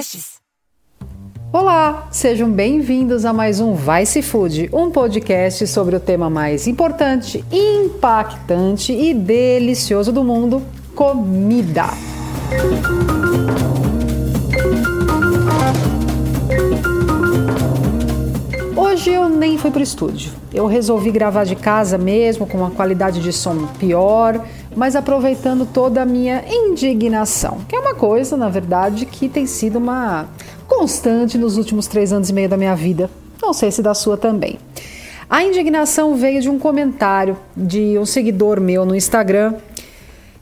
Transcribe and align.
podcasts. 0.00 0.40
Olá, 1.52 2.08
sejam 2.10 2.50
bem-vindos 2.50 3.24
a 3.24 3.32
mais 3.32 3.60
um 3.60 3.74
Vai 3.74 4.06
Se 4.06 4.22
Food, 4.22 4.70
um 4.72 4.90
podcast 4.90 5.66
sobre 5.66 5.96
o 5.96 6.00
tema 6.00 6.30
mais 6.30 6.66
importante, 6.66 7.44
impactante 7.52 8.92
e 8.92 9.12
delicioso 9.12 10.12
do 10.12 10.24
mundo: 10.24 10.62
comida. 10.94 11.86
Hoje 18.76 19.10
eu 19.10 19.28
nem 19.28 19.58
fui 19.58 19.70
para 19.70 19.80
o 19.80 19.82
estúdio. 19.82 20.32
Eu 20.52 20.66
resolvi 20.66 21.10
gravar 21.10 21.44
de 21.44 21.56
casa 21.56 21.98
mesmo, 21.98 22.46
com 22.46 22.58
uma 22.58 22.70
qualidade 22.70 23.20
de 23.20 23.32
som 23.32 23.66
pior, 23.78 24.44
mas 24.74 24.94
aproveitando 24.94 25.66
toda 25.66 26.02
a 26.02 26.06
minha 26.06 26.44
indignação, 26.48 27.58
que 27.68 27.74
é 27.74 27.78
uma 27.80 27.94
coisa, 27.94 28.36
na 28.36 28.48
verdade, 28.48 29.06
que 29.06 29.28
tem 29.28 29.46
sido 29.46 29.76
uma 29.76 30.28
constante 30.66 31.36
nos 31.36 31.56
últimos 31.56 31.86
três 31.86 32.12
anos 32.12 32.30
e 32.30 32.32
meio 32.32 32.48
da 32.48 32.56
minha 32.56 32.74
vida. 32.74 33.10
Não 33.42 33.52
sei 33.52 33.70
se 33.70 33.82
da 33.82 33.94
sua 33.94 34.16
também. 34.16 34.58
A 35.28 35.44
indignação 35.44 36.14
veio 36.16 36.40
de 36.40 36.48
um 36.48 36.58
comentário 36.58 37.36
de 37.56 37.98
um 37.98 38.04
seguidor 38.04 38.60
meu 38.60 38.84
no 38.84 38.94
Instagram. 38.94 39.54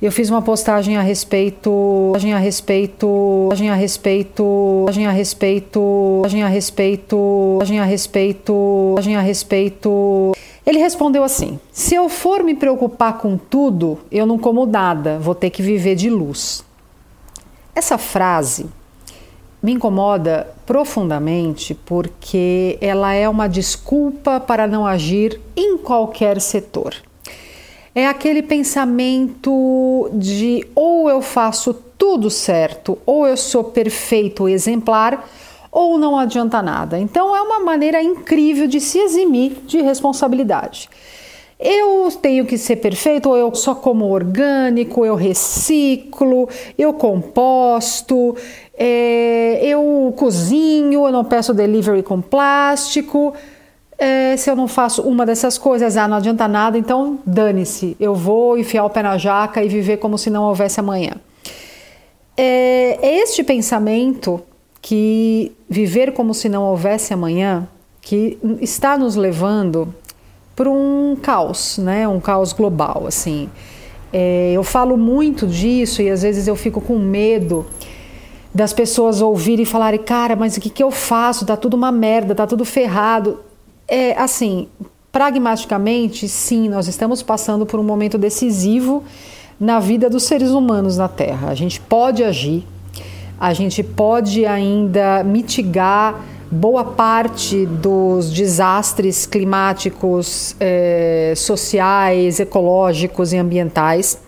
Eu 0.00 0.12
fiz 0.12 0.30
uma 0.30 0.41
postagem 0.41 0.97
a 0.97 1.02
respeito, 1.02 2.12
a 2.14 2.38
respeito, 2.38 3.48
a 3.50 3.55
respeito, 3.74 4.86
a 4.88 5.12
respeito, 5.12 6.22
a 6.24 6.48
respeito, 6.48 7.58
a 7.60 7.84
respeito, 7.84 8.95
a 8.97 9.20
respeito. 9.20 10.33
Ele 10.68 10.80
respondeu 10.80 11.24
assim: 11.24 11.58
Se 11.72 11.95
eu 11.95 12.10
for 12.10 12.45
me 12.45 12.54
preocupar 12.54 13.16
com 13.16 13.38
tudo, 13.38 14.00
eu 14.12 14.27
não 14.27 14.38
como 14.38 14.66
nada, 14.66 15.18
vou 15.18 15.34
ter 15.34 15.48
que 15.48 15.62
viver 15.62 15.94
de 15.94 16.10
luz. 16.10 16.62
Essa 17.74 17.96
frase 17.96 18.66
me 19.62 19.72
incomoda 19.72 20.47
profundamente 20.66 21.75
porque 21.75 22.77
ela 22.83 23.14
é 23.14 23.27
uma 23.27 23.48
desculpa 23.48 24.38
para 24.38 24.66
não 24.66 24.86
agir 24.86 25.41
em 25.56 25.78
qualquer 25.78 26.38
setor. 26.38 26.94
É 27.94 28.06
aquele 28.06 28.42
pensamento 28.42 30.10
de 30.12 30.66
ou 30.75 31.08
eu 31.08 31.22
faço 31.22 31.72
tudo 31.97 32.28
certo, 32.28 32.98
ou 33.06 33.27
eu 33.27 33.38
sou 33.38 33.64
perfeito, 33.64 34.47
exemplar, 34.47 35.27
ou 35.70 35.98
não 35.98 36.19
adianta 36.19 36.62
nada. 36.62 36.98
Então 36.98 37.34
é 37.36 37.42
uma 37.42 37.61
maneira 37.61 38.02
incrível 38.02 38.66
de 38.66 38.80
se 38.80 38.98
eximir 38.98 39.52
de 39.66 39.80
responsabilidade. 39.80 40.88
Eu 41.58 42.08
tenho 42.22 42.47
que 42.47 42.56
ser 42.56 42.77
perfeito, 42.77 43.28
ou 43.28 43.36
eu 43.36 43.52
só 43.52 43.75
como 43.75 44.08
orgânico, 44.08 45.05
eu 45.05 45.16
reciclo, 45.16 46.48
eu 46.78 46.92
composto, 46.92 48.36
é, 48.75 49.58
eu 49.62 50.14
cozinho, 50.16 51.05
eu 51.05 51.10
não 51.10 51.25
peço 51.25 51.52
delivery 51.52 52.05
com 52.05 52.20
plástico. 52.20 53.34
É, 53.98 54.36
se 54.36 54.48
eu 54.48 54.55
não 54.55 54.69
faço 54.69 55.03
uma 55.03 55.27
dessas 55.27 55.58
coisas, 55.58 55.97
ah, 55.97 56.06
não 56.06 56.19
adianta 56.19 56.47
nada, 56.47 56.78
então 56.78 57.19
dane-se, 57.27 57.97
eu 57.98 58.14
vou 58.14 58.56
enfiar 58.56 58.84
o 58.84 58.91
pé 58.91 59.03
na 59.03 59.19
jaca 59.19 59.60
e 59.60 59.69
viver 59.69 59.97
como 59.97 60.16
se 60.16 60.30
não 60.30 60.44
houvesse 60.44 60.78
amanhã. 60.78 61.14
É, 62.36 63.00
este 63.03 63.42
pensamento 63.42 64.41
que 64.89 65.53
viver 65.69 66.14
como 66.14 66.33
se 66.33 66.48
não 66.48 66.62
houvesse 66.62 67.12
amanhã, 67.12 67.69
que 68.00 68.39
está 68.58 68.97
nos 68.97 69.17
levando 69.17 69.94
para 70.56 70.70
um 70.70 71.14
caos, 71.14 71.77
né? 71.77 72.08
Um 72.08 72.19
caos 72.19 72.55
global, 72.55 73.05
assim. 73.06 73.50
É, 74.11 74.50
eu 74.55 74.64
falo 74.64 74.97
muito 74.97 75.47
disso 75.47 76.00
e 76.00 76.09
às 76.09 76.22
vezes 76.22 76.48
eu 76.48 76.56
fico 76.56 76.81
com 76.81 76.98
medo 76.98 77.66
das 78.55 78.72
pessoas 78.72 79.20
ouvirem 79.20 79.64
e 79.64 79.66
falarem, 79.66 80.00
cara, 80.00 80.34
mas 80.34 80.56
o 80.56 80.61
que, 80.61 80.70
que 80.70 80.83
eu 80.83 80.91
faço? 80.91 81.44
Tá 81.44 81.55
tudo 81.55 81.75
uma 81.75 81.92
merda, 81.92 82.34
tá 82.34 82.47
tudo 82.47 82.64
ferrado. 82.64 83.41
É 83.86 84.19
assim, 84.19 84.69
pragmaticamente, 85.12 86.26
sim, 86.26 86.66
nós 86.66 86.88
estamos 86.88 87.22
passando 87.22 87.66
por 87.66 87.78
um 87.78 87.84
momento 87.84 88.16
decisivo 88.16 89.05
na 89.60 89.81
vida 89.81 90.09
dos 90.09 90.22
seres 90.22 90.49
humanos 90.49 90.97
na 90.97 91.09
Terra. 91.09 91.50
A 91.50 91.55
gente 91.55 91.78
pode 91.78 92.25
agir, 92.25 92.65
a 93.41 93.53
gente 93.53 93.82
pode 93.82 94.44
ainda 94.44 95.22
mitigar 95.22 96.25
boa 96.50 96.84
parte 96.84 97.66
dos 97.66 98.31
desastres 98.32 99.26
climáticos, 99.26 100.56
eh, 100.59 101.34
sociais, 101.37 102.41
ecológicos 102.41 103.32
e 103.32 103.37
ambientais. 103.37 104.21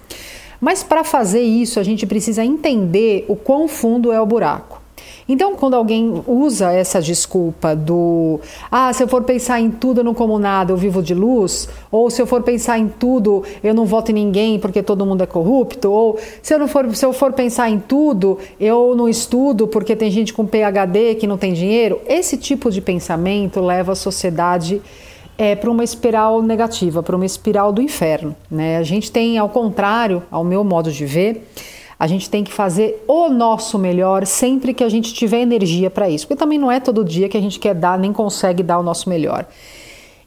Mas 0.61 0.83
para 0.83 1.03
fazer 1.03 1.41
isso, 1.41 1.81
a 1.81 1.83
gente 1.83 2.07
precisa 2.07 2.45
entender 2.45 3.25
o 3.27 3.35
quão 3.35 3.67
fundo 3.67 4.13
é 4.13 4.21
o 4.21 4.27
buraco. 4.27 4.80
Então, 5.33 5.55
quando 5.55 5.75
alguém 5.75 6.25
usa 6.27 6.73
essa 6.73 7.01
desculpa 7.01 7.77
do 7.77 8.41
ah, 8.69 8.93
se 8.93 9.01
eu 9.05 9.07
for 9.07 9.23
pensar 9.23 9.61
em 9.61 9.71
tudo, 9.71 10.01
eu 10.01 10.05
não 10.05 10.13
como 10.13 10.41
nada, 10.41 10.73
eu 10.73 10.77
vivo 10.77 11.01
de 11.01 11.15
luz, 11.15 11.69
ou 11.89 12.11
se 12.11 12.21
eu 12.21 12.27
for 12.27 12.43
pensar 12.43 12.81
em 12.81 12.89
tudo, 12.89 13.45
eu 13.63 13.73
não 13.73 13.87
voto 13.87 14.11
em 14.11 14.15
ninguém 14.15 14.59
porque 14.59 14.83
todo 14.83 15.07
mundo 15.07 15.23
é 15.23 15.27
corrupto, 15.27 15.89
ou 15.89 16.19
se 16.43 16.53
eu, 16.53 16.59
não 16.59 16.67
for, 16.67 16.93
se 16.97 17.07
eu 17.07 17.13
for 17.13 17.33
pensar 17.33 17.71
em 17.71 17.79
tudo, 17.79 18.39
eu 18.59 18.97
não 18.97 19.09
estudo 19.09 19.69
porque 19.69 19.95
tem 19.95 20.11
gente 20.11 20.35
com 20.35 20.45
PhD 20.45 21.15
que 21.15 21.29
não 21.29 21.39
tem 21.39 21.53
dinheiro, 21.53 22.01
esse 22.09 22.37
tipo 22.37 22.69
de 22.69 22.81
pensamento 22.81 23.61
leva 23.61 23.93
a 23.93 23.95
sociedade 23.95 24.83
é, 25.39 25.55
para 25.55 25.71
uma 25.71 25.85
espiral 25.85 26.43
negativa, 26.43 27.05
para 27.05 27.15
uma 27.15 27.25
espiral 27.25 27.73
do 27.73 27.81
inferno. 27.81 28.35
Né? 28.51 28.79
A 28.79 28.83
gente 28.83 29.13
tem, 29.13 29.39
ao 29.39 29.49
contrário, 29.49 30.25
ao 30.29 30.43
meu 30.43 30.65
modo 30.65 30.91
de 30.91 31.07
ver, 31.07 31.47
a 32.01 32.07
gente 32.07 32.31
tem 32.31 32.43
que 32.43 32.51
fazer 32.51 33.05
o 33.07 33.29
nosso 33.29 33.79
melhor 33.79 34.25
sempre 34.25 34.73
que 34.73 34.83
a 34.83 34.89
gente 34.89 35.13
tiver 35.13 35.43
energia 35.43 35.91
para 35.91 36.09
isso, 36.09 36.27
porque 36.27 36.39
também 36.39 36.59
não 36.59 36.73
é 36.73 36.81
todo 36.81 37.05
dia 37.05 37.29
que 37.29 37.37
a 37.37 37.41
gente 37.43 37.59
quer 37.59 37.75
dar, 37.75 37.99
nem 37.99 38.11
consegue 38.11 38.63
dar 38.63 38.79
o 38.79 38.83
nosso 38.83 39.07
melhor. 39.07 39.45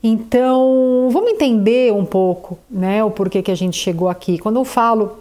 Então, 0.04 1.10
vamos 1.12 1.32
entender 1.32 1.92
um 1.92 2.06
pouco 2.06 2.60
né, 2.70 3.04
o 3.04 3.10
porquê 3.10 3.42
que 3.42 3.50
a 3.50 3.56
gente 3.56 3.76
chegou 3.76 4.08
aqui. 4.08 4.38
Quando 4.38 4.58
eu 4.58 4.66
falo 4.66 5.18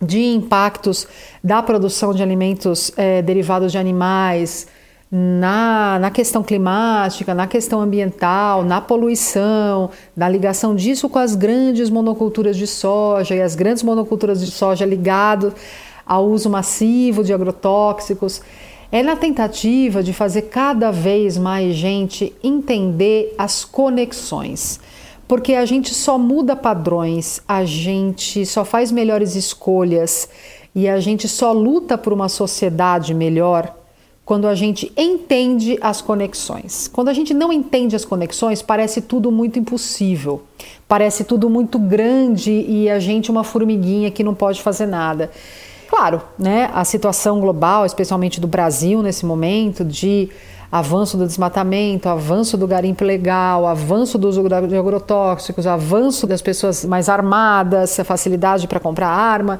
de 0.00 0.18
impactos 0.18 1.06
da 1.44 1.62
produção 1.62 2.14
de 2.14 2.22
alimentos 2.22 2.90
é, 2.96 3.20
derivados 3.20 3.70
de 3.70 3.76
animais, 3.76 4.66
na, 5.14 5.98
na 5.98 6.10
questão 6.10 6.42
climática, 6.42 7.34
na 7.34 7.46
questão 7.46 7.82
ambiental, 7.82 8.64
na 8.64 8.80
poluição, 8.80 9.90
na 10.16 10.26
ligação 10.26 10.74
disso 10.74 11.06
com 11.06 11.18
as 11.18 11.34
grandes 11.34 11.90
monoculturas 11.90 12.56
de 12.56 12.66
soja 12.66 13.34
e 13.34 13.42
as 13.42 13.54
grandes 13.54 13.82
monoculturas 13.82 14.40
de 14.40 14.50
soja 14.50 14.86
ligado 14.86 15.52
ao 16.06 16.26
uso 16.26 16.48
massivo 16.48 17.22
de 17.22 17.30
agrotóxicos, 17.30 18.40
é 18.90 19.02
na 19.02 19.14
tentativa 19.14 20.02
de 20.02 20.14
fazer 20.14 20.42
cada 20.42 20.90
vez 20.90 21.36
mais 21.36 21.74
gente 21.74 22.34
entender 22.42 23.34
as 23.36 23.66
conexões. 23.66 24.80
Porque 25.28 25.54
a 25.54 25.66
gente 25.66 25.94
só 25.94 26.18
muda 26.18 26.56
padrões, 26.56 27.42
a 27.46 27.66
gente 27.66 28.46
só 28.46 28.64
faz 28.64 28.90
melhores 28.90 29.34
escolhas 29.34 30.26
e 30.74 30.88
a 30.88 30.98
gente 31.00 31.28
só 31.28 31.52
luta 31.52 31.98
por 31.98 32.14
uma 32.14 32.30
sociedade 32.30 33.12
melhor 33.12 33.81
quando 34.32 34.48
a 34.48 34.54
gente 34.54 34.90
entende 34.96 35.78
as 35.82 36.00
conexões. 36.00 36.88
Quando 36.88 37.08
a 37.08 37.12
gente 37.12 37.34
não 37.34 37.52
entende 37.52 37.94
as 37.94 38.02
conexões, 38.02 38.62
parece 38.62 39.02
tudo 39.02 39.30
muito 39.30 39.58
impossível, 39.58 40.40
parece 40.88 41.22
tudo 41.22 41.50
muito 41.50 41.78
grande 41.78 42.50
e 42.50 42.88
a 42.88 42.98
gente 42.98 43.30
uma 43.30 43.44
formiguinha 43.44 44.10
que 44.10 44.24
não 44.24 44.34
pode 44.34 44.62
fazer 44.62 44.86
nada. 44.86 45.30
Claro, 45.86 46.22
né, 46.38 46.70
a 46.72 46.82
situação 46.82 47.40
global, 47.40 47.84
especialmente 47.84 48.40
do 48.40 48.46
Brasil 48.46 49.02
nesse 49.02 49.26
momento, 49.26 49.84
de 49.84 50.30
avanço 50.72 51.18
do 51.18 51.26
desmatamento, 51.26 52.08
avanço 52.08 52.56
do 52.56 52.66
garimpo 52.66 53.04
legal, 53.04 53.66
avanço 53.66 54.16
do 54.16 54.26
uso 54.26 54.42
de 54.42 54.74
agrotóxicos, 54.74 55.66
avanço 55.66 56.26
das 56.26 56.40
pessoas 56.40 56.82
mais 56.86 57.10
armadas, 57.10 58.00
a 58.00 58.04
facilidade 58.04 58.66
para 58.66 58.80
comprar 58.80 59.08
arma. 59.08 59.58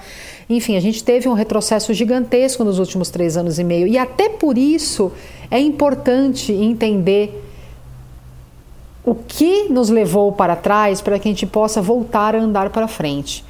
Enfim, 0.49 0.75
a 0.75 0.81
gente 0.81 1.05
teve 1.05 1.29
um 1.29 1.35
retrocesso 1.35 1.93
gigantesco 1.93 2.65
nos 2.65 2.79
últimos 2.79 3.11
três 3.11 3.37
anos 3.37 3.59
e 3.59 3.65
meio. 3.65 3.87
E 3.87 3.99
até 3.99 4.31
por 4.31 4.57
isso 4.57 5.13
é 5.51 5.61
importante 5.61 6.51
entender 6.51 7.45
o 9.05 9.15
que 9.15 9.69
nos 9.69 9.91
levou 9.91 10.33
para 10.33 10.57
trás 10.57 11.03
para 11.03 11.19
que 11.19 11.29
a 11.29 11.31
gente 11.31 11.45
possa 11.45 11.83
voltar 11.83 12.35
a 12.35 12.41
andar 12.41 12.71
para 12.71 12.89
frente. 12.89 13.45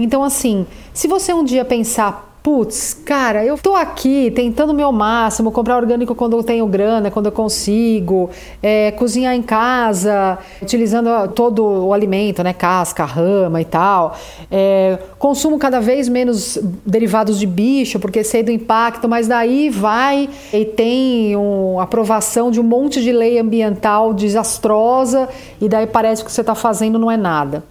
Então, 0.00 0.24
assim, 0.24 0.66
se 0.92 1.06
você 1.06 1.32
um 1.32 1.44
dia 1.44 1.64
pensar, 1.64 2.33
putz, 2.44 2.92
cara, 2.92 3.42
eu 3.42 3.56
tô 3.56 3.74
aqui 3.74 4.30
tentando 4.30 4.68
o 4.68 4.74
meu 4.74 4.92
máximo, 4.92 5.50
comprar 5.50 5.78
orgânico 5.78 6.14
quando 6.14 6.36
eu 6.36 6.44
tenho 6.44 6.66
grana, 6.66 7.10
quando 7.10 7.24
eu 7.24 7.32
consigo, 7.32 8.28
é, 8.62 8.90
cozinhar 8.90 9.34
em 9.34 9.40
casa, 9.40 10.36
utilizando 10.60 11.08
todo 11.28 11.64
o 11.64 11.94
alimento, 11.94 12.42
né, 12.42 12.52
casca, 12.52 13.02
rama 13.06 13.62
e 13.62 13.64
tal, 13.64 14.14
é, 14.50 14.98
consumo 15.18 15.58
cada 15.58 15.80
vez 15.80 16.06
menos 16.06 16.58
derivados 16.84 17.38
de 17.38 17.46
bicho, 17.46 17.98
porque 17.98 18.22
sei 18.22 18.42
do 18.42 18.50
impacto, 18.50 19.08
mas 19.08 19.26
daí 19.26 19.70
vai 19.70 20.28
e 20.52 20.66
tem 20.66 21.34
um, 21.34 21.80
aprovação 21.80 22.50
de 22.50 22.60
um 22.60 22.64
monte 22.64 23.02
de 23.02 23.10
lei 23.10 23.38
ambiental 23.38 24.12
desastrosa 24.12 25.30
e 25.62 25.66
daí 25.66 25.86
parece 25.86 26.20
que 26.20 26.26
o 26.26 26.28
que 26.28 26.34
você 26.34 26.42
está 26.42 26.54
fazendo 26.54 26.98
não 26.98 27.10
é 27.10 27.16
nada. 27.16 27.64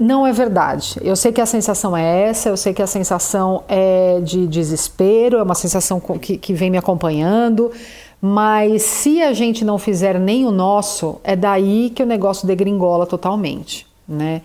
Não 0.00 0.26
é 0.26 0.32
verdade. 0.32 0.96
Eu 1.02 1.14
sei 1.14 1.30
que 1.30 1.42
a 1.42 1.46
sensação 1.46 1.94
é 1.94 2.22
essa, 2.22 2.48
eu 2.48 2.56
sei 2.56 2.72
que 2.72 2.80
a 2.80 2.86
sensação 2.86 3.62
é 3.68 4.18
de 4.20 4.46
desespero, 4.46 5.36
é 5.36 5.42
uma 5.42 5.54
sensação 5.54 6.00
que, 6.00 6.38
que 6.38 6.54
vem 6.54 6.70
me 6.70 6.78
acompanhando, 6.78 7.70
mas 8.18 8.80
se 8.80 9.22
a 9.22 9.34
gente 9.34 9.62
não 9.62 9.76
fizer 9.76 10.18
nem 10.18 10.46
o 10.46 10.50
nosso, 10.50 11.20
é 11.22 11.36
daí 11.36 11.92
que 11.94 12.02
o 12.02 12.06
negócio 12.06 12.46
degringola 12.46 13.04
totalmente, 13.06 13.86
né? 14.08 14.40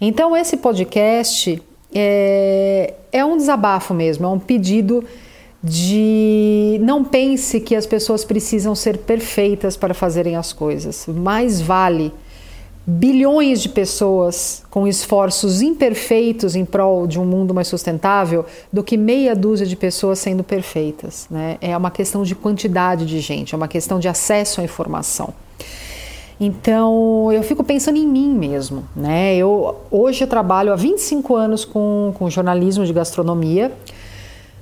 Então 0.00 0.36
esse 0.36 0.56
podcast 0.56 1.62
é, 1.94 2.94
é 3.12 3.24
um 3.24 3.36
desabafo 3.36 3.94
mesmo, 3.94 4.26
é 4.26 4.28
um 4.28 4.40
pedido 4.40 5.04
de 5.62 6.80
não 6.82 7.04
pense 7.04 7.60
que 7.60 7.76
as 7.76 7.86
pessoas 7.86 8.24
precisam 8.24 8.74
ser 8.74 8.98
perfeitas 8.98 9.76
para 9.76 9.94
fazerem 9.94 10.34
as 10.34 10.52
coisas. 10.52 11.06
Mais 11.06 11.60
vale 11.60 12.12
bilhões 12.86 13.60
de 13.60 13.68
pessoas 13.68 14.62
com 14.70 14.86
esforços 14.86 15.60
imperfeitos 15.60 16.54
em 16.54 16.64
prol 16.64 17.06
de 17.06 17.18
um 17.18 17.24
mundo 17.24 17.52
mais 17.52 17.66
sustentável 17.66 18.46
do 18.72 18.84
que 18.84 18.96
meia 18.96 19.34
dúzia 19.34 19.66
de 19.66 19.74
pessoas 19.74 20.20
sendo 20.20 20.44
perfeitas. 20.44 21.26
Né? 21.28 21.58
É 21.60 21.76
uma 21.76 21.90
questão 21.90 22.22
de 22.22 22.36
quantidade 22.36 23.04
de 23.04 23.18
gente, 23.18 23.54
é 23.54 23.56
uma 23.56 23.66
questão 23.66 23.98
de 23.98 24.06
acesso 24.06 24.60
à 24.60 24.64
informação. 24.64 25.34
Então 26.38 27.32
eu 27.32 27.42
fico 27.42 27.64
pensando 27.64 27.96
em 27.96 28.06
mim 28.06 28.28
mesmo. 28.28 28.84
Né? 28.94 29.34
Eu, 29.36 29.76
hoje 29.90 30.22
eu 30.22 30.28
trabalho 30.28 30.72
há 30.72 30.76
25 30.76 31.34
anos 31.34 31.64
com, 31.64 32.12
com 32.14 32.30
jornalismo 32.30 32.84
de 32.84 32.92
gastronomia 32.92 33.72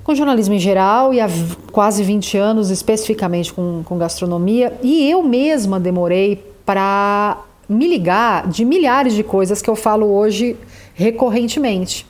com 0.03 0.13
jornalismo 0.13 0.53
em 0.53 0.59
geral 0.59 1.15
e 1.15 1.19
há 1.19 1.27
quase 1.71 2.03
20 2.03 2.37
anos 2.37 2.69
especificamente 2.69 3.51
com, 3.51 3.81
com 3.83 3.97
gastronomia. 3.97 4.71
E 4.83 5.09
eu 5.09 5.23
mesma 5.23 5.79
demorei 5.79 6.45
para 6.63 7.43
me 7.67 7.87
ligar 7.87 8.47
de 8.47 8.63
milhares 8.63 9.13
de 9.13 9.23
coisas 9.23 9.61
que 9.61 9.69
eu 9.69 9.75
falo 9.75 10.07
hoje 10.07 10.55
recorrentemente. 10.93 12.05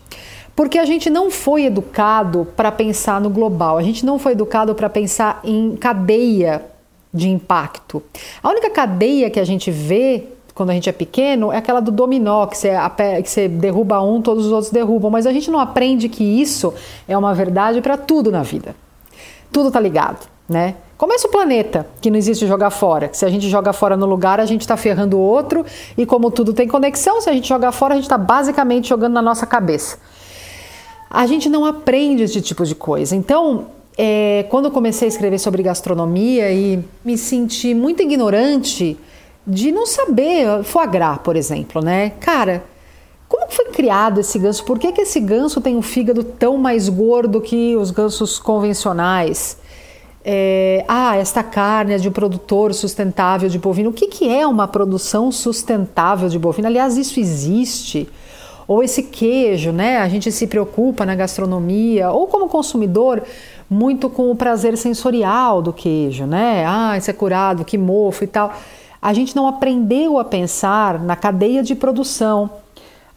Porque 0.56 0.80
a 0.80 0.86
gente 0.86 1.10
não 1.10 1.30
foi 1.30 1.66
educado 1.66 2.48
para 2.56 2.72
pensar 2.72 3.20
no 3.20 3.30
global, 3.30 3.78
a 3.78 3.84
gente 3.84 4.06
não 4.06 4.18
foi 4.18 4.32
educado 4.32 4.74
para 4.74 4.90
pensar 4.90 5.42
em 5.44 5.76
cadeia 5.76 6.66
de 7.14 7.30
impacto. 7.30 8.02
A 8.42 8.50
única 8.50 8.70
cadeia 8.70 9.30
que 9.30 9.40
a 9.40 9.44
gente 9.44 9.70
vê 9.70 10.24
quando 10.56 10.70
a 10.70 10.74
gente 10.74 10.88
é 10.88 10.94
pequeno, 10.94 11.52
é 11.52 11.58
aquela 11.58 11.82
do 11.82 11.92
dominó, 11.92 12.48
que 12.48 12.58
você, 12.58 12.72
que 13.22 13.30
você 13.30 13.48
derruba 13.50 14.02
um, 14.02 14.22
todos 14.22 14.46
os 14.46 14.52
outros 14.54 14.72
derrubam. 14.72 15.12
Mas 15.12 15.28
a 15.28 15.34
gente 15.34 15.52
não 15.52 15.60
aprende 15.60 16.08
que 16.08 16.24
isso 16.24 16.74
é 17.06 17.18
uma 17.18 17.34
verdade 17.34 17.82
para 17.82 17.98
tudo 17.98 18.32
na 18.32 18.42
vida. 18.42 18.74
Tudo 19.52 19.70
tá 19.70 19.82
ligado, 19.82 20.26
né? 20.48 20.76
Começa 20.98 21.28
o 21.28 21.32
planeta, 21.32 21.86
que 22.00 22.10
não 22.10 22.18
existe 22.18 22.48
jogar 22.48 22.70
fora. 22.70 23.10
Se 23.12 23.26
a 23.26 23.30
gente 23.30 23.50
joga 23.50 23.74
fora 23.74 23.98
no 23.98 24.06
lugar, 24.06 24.40
a 24.40 24.46
gente 24.46 24.62
está 24.62 24.78
ferrando 24.78 25.18
o 25.18 25.20
outro. 25.20 25.66
E 25.98 26.06
como 26.06 26.32
tudo 26.32 26.54
tem 26.54 26.68
conexão, 26.68 27.20
se 27.20 27.30
a 27.30 27.34
gente 27.34 27.50
jogar 27.50 27.74
fora, 27.74 27.94
a 27.94 27.98
gente 27.98 28.06
está 28.06 28.18
basicamente 28.18 28.88
jogando 28.88 29.14
na 29.14 29.22
nossa 29.22 29.46
cabeça. 29.46 29.98
A 31.10 31.26
gente 31.28 31.50
não 31.50 31.66
aprende 31.66 32.24
esse 32.24 32.42
tipo 32.42 32.66
de 32.66 32.76
coisa. 32.76 33.14
Então, 33.14 33.68
é, 33.98 34.46
quando 34.50 34.66
eu 34.66 34.72
comecei 34.72 35.08
a 35.08 35.10
escrever 35.10 35.38
sobre 35.38 35.62
gastronomia 35.64 36.52
e 36.52 36.84
me 37.04 37.18
senti 37.18 37.74
muito 37.74 38.02
ignorante 38.02 38.98
de 39.46 39.72
não 39.72 39.86
saber, 39.86 40.64
foie 40.64 40.88
gras, 40.88 41.20
por 41.20 41.36
exemplo, 41.36 41.82
né? 41.84 42.12
Cara, 42.22 42.64
como 43.28 43.52
foi 43.52 43.66
criado 43.66 44.22
esse 44.22 44.40
ganso? 44.40 44.64
Por 44.64 44.80
que, 44.80 44.92
que 44.92 45.02
esse 45.02 45.20
ganso 45.20 45.60
tem 45.60 45.76
um 45.76 45.82
fígado 45.82 46.24
tão 46.24 46.58
mais 46.58 46.88
gordo 46.88 47.42
que 47.42 47.76
os 47.76 47.92
gansos 47.92 48.40
convencionais? 48.40 49.58
É, 50.28 50.84
ah, 50.88 51.16
esta 51.16 51.44
carne 51.44 51.94
é 51.94 51.98
de 51.98 52.10
um 52.10 52.12
produtor 52.12 52.74
sustentável 52.74 53.48
de 53.48 53.60
bovino. 53.60 53.92
O 53.92 53.94
que, 53.94 54.08
que 54.08 54.28
é 54.28 54.48
uma 54.48 54.68
produção 54.68 55.32
sustentável 55.32 56.28
de 56.28 56.40
bovino? 56.40 56.68
Aliás, 56.68 56.98
isso 56.98 57.20
existe. 57.20 58.10
Ou 58.68 58.82
esse 58.82 59.04
queijo, 59.04 59.72
né? 59.72 59.98
A 59.98 60.10
gente 60.10 60.32
se 60.32 60.48
preocupa 60.48 61.06
na 61.06 61.14
gastronomia, 61.14 62.10
ou 62.10 62.26
como 62.26 62.50
consumidor, 62.50 63.22
muito 63.70 64.10
com 64.10 64.32
o 64.32 64.36
prazer 64.36 64.76
sensorial 64.76 65.62
do 65.62 65.72
queijo, 65.72 66.26
né? 66.26 66.66
Ah, 66.68 66.98
isso 66.98 67.12
é 67.12 67.14
curado, 67.14 67.64
que 67.64 67.78
mofo 67.78 68.24
e 68.24 68.28
tal 68.28 68.52
a 69.06 69.14
gente 69.14 69.36
não 69.36 69.46
aprendeu 69.46 70.18
a 70.18 70.26
pensar 70.26 71.00
na 71.00 71.16
cadeia 71.16 71.62
de 71.62 71.76
produção. 71.76 72.50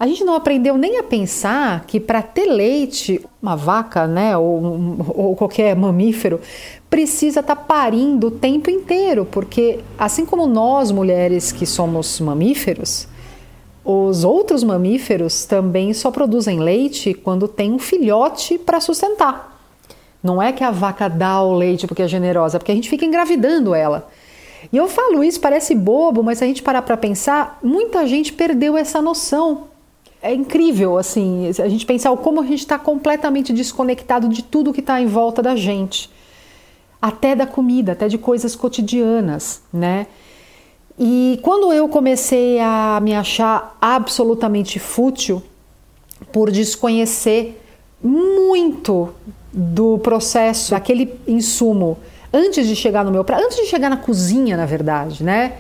A 0.01 0.07
gente 0.07 0.23
não 0.23 0.35
aprendeu 0.35 0.79
nem 0.79 0.99
a 0.99 1.03
pensar 1.03 1.85
que 1.85 1.99
para 1.99 2.23
ter 2.23 2.47
leite, 2.47 3.21
uma 3.43 3.57
vaca, 3.57 4.07
né, 4.07 4.37
ou, 4.37 4.97
ou 5.09 5.37
qualquer 5.37 5.75
mamífero, 5.75 6.41
precisa 6.89 7.41
estar 7.41 7.57
tá 7.57 7.61
parindo 7.61 8.29
o 8.29 8.31
tempo 8.31 8.71
inteiro, 8.71 9.27
porque 9.29 9.81
assim 9.99 10.25
como 10.25 10.47
nós 10.47 10.93
mulheres 10.93 11.51
que 11.51 11.67
somos 11.67 12.21
mamíferos, 12.21 13.09
os 13.85 14.23
outros 14.23 14.63
mamíferos 14.63 15.45
também 15.47 15.93
só 15.93 16.13
produzem 16.13 16.61
leite 16.61 17.13
quando 17.13 17.49
tem 17.49 17.73
um 17.73 17.79
filhote 17.79 18.57
para 18.57 18.81
sustentar. 18.81 19.59
Não 20.23 20.41
é 20.41 20.53
que 20.53 20.63
a 20.63 20.71
vaca 20.71 21.09
dá 21.09 21.43
o 21.43 21.55
leite 21.55 21.87
porque 21.89 22.03
é 22.03 22.09
generosa, 22.09 22.57
é 22.57 22.59
porque 22.59 22.73
a 22.73 22.75
gente 22.75 22.91
fica 22.91 23.05
engravidando 23.05 23.75
ela. 23.75 24.09
E 24.73 24.77
eu 24.77 24.89
falo 24.89 25.25
isso, 25.25 25.41
parece 25.41 25.75
bobo, 25.75 26.23
mas 26.23 26.39
se 26.39 26.45
a 26.45 26.47
gente 26.47 26.63
parar 26.63 26.83
para 26.83 26.97
pensar, 26.97 27.59
muita 27.63 28.07
gente 28.07 28.33
perdeu 28.33 28.77
essa 28.77 29.01
noção. 29.01 29.68
É 30.21 30.35
incrível, 30.35 30.99
assim, 30.99 31.49
a 31.49 31.69
gente 31.69 31.87
pensar 31.87 32.15
como 32.17 32.41
a 32.41 32.45
gente 32.45 32.61
está 32.61 32.79
completamente 32.79 33.53
desconectado 33.53 34.29
de 34.29 34.43
tudo 34.43 34.73
que 34.73 34.81
está 34.81 35.01
em 35.01 35.07
volta 35.07 35.41
da 35.41 35.55
gente, 35.55 36.11
até 37.01 37.37
da 37.37 37.47
comida, 37.47 37.93
até 37.93 38.09
de 38.09 38.19
coisas 38.19 38.57
cotidianas, 38.57 39.63
né? 39.73 40.09
E 40.99 41.39
quando 41.43 41.73
eu 41.73 41.89
comecei 41.89 42.59
a 42.59 42.99
me 43.01 43.15
achar 43.15 43.77
absolutamente 43.81 44.81
fútil 44.81 45.41
por 46.33 46.51
desconhecer 46.51 47.63
muito 48.03 49.11
do 49.53 49.99
processo, 49.99 50.73
daquele 50.73 51.15
insumo 51.29 51.97
antes 52.33 52.67
de 52.67 52.75
chegar 52.75 53.05
no 53.05 53.13
meu 53.13 53.23
prato, 53.23 53.45
antes 53.45 53.57
de 53.57 53.67
chegar 53.67 53.89
na 53.89 53.97
cozinha, 53.97 54.57
na 54.57 54.67
verdade, 54.67 55.23
né? 55.23 55.55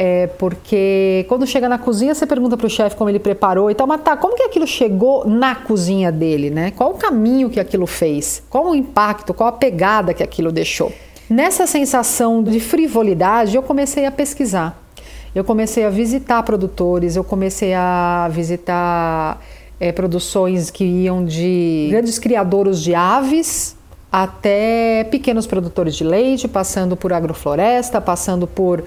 É 0.00 0.28
porque 0.28 1.26
quando 1.28 1.44
chega 1.44 1.68
na 1.68 1.76
cozinha, 1.76 2.14
você 2.14 2.24
pergunta 2.24 2.56
para 2.56 2.68
o 2.68 2.70
chefe 2.70 2.94
como 2.94 3.10
ele 3.10 3.18
preparou 3.18 3.68
e 3.68 3.74
tal, 3.74 3.84
mas 3.84 4.00
tá, 4.00 4.16
como 4.16 4.36
que 4.36 4.44
aquilo 4.44 4.64
chegou 4.64 5.26
na 5.26 5.56
cozinha 5.56 6.12
dele, 6.12 6.50
né? 6.50 6.70
Qual 6.70 6.92
o 6.92 6.94
caminho 6.94 7.50
que 7.50 7.58
aquilo 7.58 7.84
fez? 7.84 8.40
Qual 8.48 8.68
o 8.68 8.76
impacto, 8.76 9.34
qual 9.34 9.48
a 9.48 9.52
pegada 9.52 10.14
que 10.14 10.22
aquilo 10.22 10.52
deixou? 10.52 10.92
Nessa 11.28 11.66
sensação 11.66 12.44
de 12.44 12.60
frivolidade, 12.60 13.56
eu 13.56 13.62
comecei 13.62 14.06
a 14.06 14.12
pesquisar. 14.12 14.80
Eu 15.34 15.42
comecei 15.42 15.84
a 15.84 15.90
visitar 15.90 16.42
produtores, 16.44 17.16
eu 17.16 17.24
comecei 17.24 17.74
a 17.74 18.28
visitar 18.30 19.42
é, 19.80 19.90
produções 19.90 20.70
que 20.70 20.84
iam 20.84 21.24
de 21.24 21.88
grandes 21.90 22.20
criadouros 22.20 22.80
de 22.80 22.94
aves 22.94 23.76
até 24.10 25.04
pequenos 25.10 25.46
produtores 25.46 25.94
de 25.94 26.02
leite, 26.02 26.48
passando 26.48 26.96
por 26.96 27.12
agrofloresta, 27.12 28.00
passando 28.00 28.46
por 28.46 28.82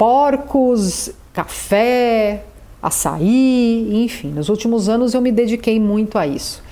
porcos, 0.00 1.10
café, 1.30 2.42
açaí, 2.82 4.02
enfim. 4.02 4.28
Nos 4.28 4.48
últimos 4.48 4.88
anos 4.88 5.12
eu 5.12 5.20
me 5.20 5.30
dediquei 5.30 5.78
muito 5.78 6.16
a 6.16 6.26
isso. 6.26 6.62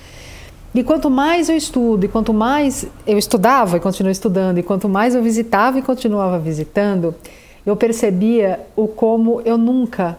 E 0.73 0.83
quanto 0.83 1.11
mais 1.11 1.47
eu 1.47 1.55
estudo, 1.55 2.05
e 2.05 2.07
quanto 2.07 2.33
mais 2.33 2.87
eu 3.05 3.19
estudava 3.19 3.77
e 3.77 3.79
continuo 3.79 4.11
estudando, 4.11 4.57
e 4.57 4.63
quanto 4.63 4.89
mais 4.89 5.13
eu 5.13 5.21
visitava 5.21 5.77
e 5.77 5.83
continuava 5.83 6.39
visitando, 6.39 7.13
eu 7.63 7.75
percebia 7.75 8.61
o 8.75 8.87
como 8.87 9.41
eu 9.45 9.59
nunca 9.59 10.17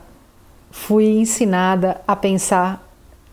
fui 0.71 1.07
ensinada 1.07 2.00
a 2.07 2.14
pensar 2.14 2.81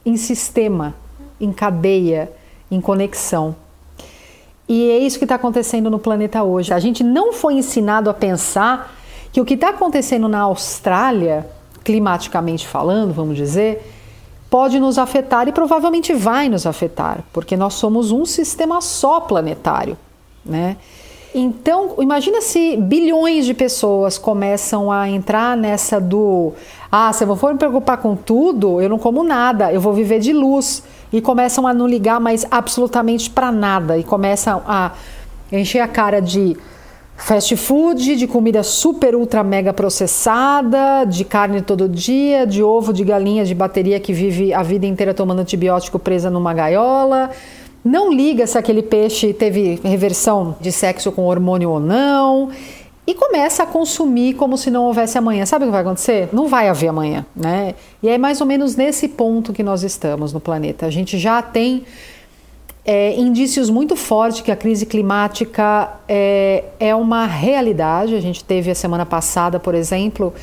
em 0.03 0.17
sistema, 0.17 0.95
em 1.39 1.51
cadeia, 1.51 2.31
em 2.71 2.81
conexão. 2.81 3.55
E 4.67 4.89
é 4.89 4.97
isso 4.97 5.19
que 5.19 5.25
está 5.25 5.35
acontecendo 5.35 5.87
no 5.87 5.99
planeta 5.99 6.41
hoje. 6.41 6.73
A 6.73 6.79
gente 6.79 7.03
não 7.03 7.31
foi 7.31 7.53
ensinado 7.53 8.09
a 8.09 8.13
pensar 8.13 8.96
que 9.31 9.41
o 9.41 9.45
que 9.45 9.53
está 9.53 9.69
acontecendo 9.69 10.27
na 10.27 10.41
Austrália, 10.41 11.47
climaticamente 11.83 12.67
falando, 12.67 13.13
vamos 13.13 13.37
dizer, 13.37 13.93
pode 14.49 14.79
nos 14.79 14.97
afetar 14.97 15.47
e 15.47 15.51
provavelmente 15.51 16.13
vai 16.13 16.49
nos 16.49 16.65
afetar, 16.65 17.23
porque 17.33 17.55
nós 17.57 17.73
somos 17.73 18.11
um 18.11 18.25
sistema 18.25 18.81
só 18.81 19.19
planetário, 19.19 19.97
né? 20.45 20.77
Então, 21.35 21.95
imagina 21.99 22.41
se 22.41 22.77
bilhões 22.77 23.45
de 23.45 23.53
pessoas 23.53 24.17
começam 24.17 24.91
a 24.91 25.07
entrar 25.09 25.55
nessa 25.55 25.99
do 25.99 26.53
ah, 26.91 27.11
se 27.11 27.23
eu 27.23 27.35
for 27.35 27.51
me 27.51 27.59
preocupar 27.59 27.97
com 27.97 28.15
tudo, 28.15 28.81
eu 28.81 28.89
não 28.89 28.97
como 28.97 29.23
nada, 29.23 29.71
eu 29.71 29.81
vou 29.81 29.93
viver 29.93 30.19
de 30.19 30.31
luz 30.31 30.81
e 31.11 31.21
começam 31.21 31.67
a 31.67 31.73
não 31.73 31.85
ligar 31.85 32.19
mais 32.19 32.45
absolutamente 32.49 33.29
para 33.29 33.51
nada 33.51 33.97
e 33.97 34.03
começam 34.03 34.63
a 34.65 34.93
encher 35.51 35.79
a 35.79 35.87
cara 35.87 36.21
de 36.21 36.57
fast 37.17 37.57
food, 37.57 38.15
de 38.15 38.27
comida 38.27 38.63
super 38.63 39.15
ultra 39.15 39.43
mega 39.43 39.73
processada, 39.73 41.03
de 41.03 41.25
carne 41.25 41.61
todo 41.61 41.89
dia, 41.89 42.45
de 42.45 42.63
ovo 42.63 42.93
de 42.93 43.03
galinha 43.03 43.43
de 43.43 43.55
bateria 43.55 43.99
que 43.99 44.13
vive 44.13 44.53
a 44.53 44.61
vida 44.61 44.85
inteira 44.85 45.13
tomando 45.13 45.39
antibiótico 45.39 45.97
presa 45.97 46.29
numa 46.29 46.53
gaiola. 46.53 47.31
Não 47.83 48.13
liga 48.13 48.45
se 48.45 48.57
aquele 48.57 48.83
peixe 48.83 49.33
teve 49.33 49.79
reversão 49.83 50.55
de 50.61 50.71
sexo 50.71 51.11
com 51.11 51.25
hormônio 51.25 51.71
ou 51.71 51.79
não. 51.79 52.49
e 53.05 53.13
começa 53.13 53.63
a 53.63 53.65
consumir 53.65 54.33
como 54.33 54.57
se 54.57 54.69
não 54.69 54.83
houvesse 54.83 55.17
amanhã. 55.17 55.45
Sabe 55.45 55.63
o 55.63 55.69
que 55.69 55.71
vai 55.71 55.81
acontecer? 55.81 56.27
Não 56.33 56.47
vai 56.49 56.67
haver 56.67 56.89
amanhã, 56.89 57.25
né? 57.33 57.73
E 58.03 58.09
é 58.09 58.17
mais 58.17 58.41
ou 58.41 58.47
menos 58.47 58.75
nesse 58.75 59.07
ponto 59.07 59.53
que 59.53 59.63
nós 59.63 59.81
estamos 59.81 60.33
no 60.33 60.41
planeta. 60.41 60.85
A 60.85 60.89
gente 60.89 61.17
já 61.17 61.41
tem 61.41 61.85
é, 62.89 63.13
indícios 63.19 63.69
muito 63.69 63.97
fortes 63.97 64.39
que 64.39 64.49
a 64.49 64.55
crise 64.55 64.85
climática 64.85 65.91
é, 66.07 66.63
é 66.79 66.95
uma 66.95 67.25
realidade. 67.25 68.15
A 68.15 68.21
gente 68.21 68.41
teve 68.45 68.71
a 68.71 68.75
semana 68.75 69.05
passada, 69.05 69.59
por 69.59 69.75
exemplo, 69.75 70.33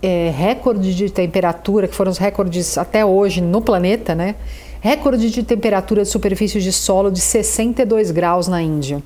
é, 0.00 0.32
recorde 0.32 0.94
de 0.94 1.10
temperatura, 1.10 1.88
que 1.88 1.94
foram 1.94 2.12
os 2.12 2.18
recordes 2.18 2.78
até 2.78 3.04
hoje 3.04 3.40
no 3.40 3.60
planeta, 3.60 4.14
né? 4.14 4.36
Recorde 4.80 5.28
de 5.28 5.42
temperatura 5.42 6.04
de 6.04 6.08
superfície 6.08 6.60
de 6.60 6.72
solo 6.72 7.10
de 7.10 7.20
62 7.20 8.12
graus 8.12 8.46
na 8.46 8.62
Índia. 8.62 9.02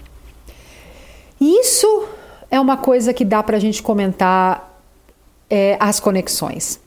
Isso 1.41 2.05
é 2.51 2.61
uma 2.61 2.77
coisa 2.77 3.15
que 3.15 3.25
dá 3.25 3.43
para 3.43 3.57
a 3.57 3.61
gente 3.61 3.83
comentar 3.83 4.79
é, 5.49 5.79
as 5.81 5.99
conexões. 5.99 6.79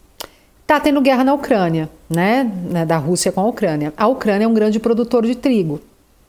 Tá 0.66 0.80
tendo 0.80 1.02
guerra 1.02 1.24
na 1.24 1.34
Ucrânia, 1.34 1.90
né? 2.10 2.50
né? 2.70 2.86
Da 2.86 2.98
Rússia 2.98 3.32
com 3.32 3.42
a 3.42 3.48
Ucrânia. 3.48 3.94
A 3.98 4.08
Ucrânia 4.08 4.46
é 4.46 4.48
um 4.48 4.54
grande 4.54 4.80
produtor 4.80 5.26
de 5.26 5.36
trigo. 5.36 5.82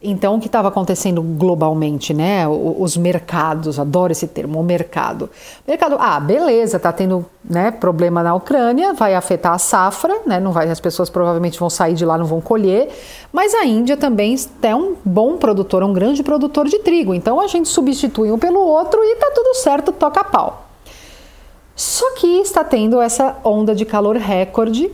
Então, 0.06 0.34
o 0.34 0.40
que 0.40 0.48
estava 0.48 0.68
acontecendo 0.68 1.22
globalmente, 1.22 2.12
né? 2.12 2.46
Os 2.46 2.94
mercados, 2.94 3.80
adoro 3.80 4.12
esse 4.12 4.28
termo, 4.28 4.60
o 4.60 4.62
mercado. 4.62 5.30
Mercado, 5.66 5.96
ah, 5.98 6.20
beleza, 6.20 6.78
tá 6.78 6.92
tendo 6.92 7.24
né, 7.42 7.70
problema 7.70 8.22
na 8.22 8.34
Ucrânia, 8.34 8.92
vai 8.92 9.14
afetar 9.14 9.54
a 9.54 9.58
safra, 9.58 10.14
né? 10.26 10.38
Não 10.38 10.52
vai, 10.52 10.68
as 10.68 10.78
pessoas 10.78 11.08
provavelmente 11.08 11.58
vão 11.58 11.70
sair 11.70 11.94
de 11.94 12.04
lá, 12.04 12.18
não 12.18 12.26
vão 12.26 12.42
colher. 12.42 12.90
Mas 13.32 13.54
a 13.54 13.64
Índia 13.64 13.96
também 13.96 14.36
é 14.60 14.76
um 14.76 14.94
bom 15.02 15.38
produtor, 15.38 15.82
um 15.82 15.94
grande 15.94 16.22
produtor 16.22 16.68
de 16.68 16.80
trigo. 16.80 17.14
Então 17.14 17.40
a 17.40 17.46
gente 17.46 17.70
substitui 17.70 18.30
um 18.30 18.38
pelo 18.38 18.60
outro 18.60 19.00
e 19.02 19.16
tá 19.16 19.32
tudo 19.34 19.54
certo, 19.54 19.90
toca 19.90 20.22
pau. 20.22 20.63
Só 21.74 22.14
que 22.14 22.26
está 22.38 22.62
tendo 22.62 23.00
essa 23.00 23.36
onda 23.44 23.74
de 23.74 23.84
calor 23.84 24.16
recorde 24.16 24.90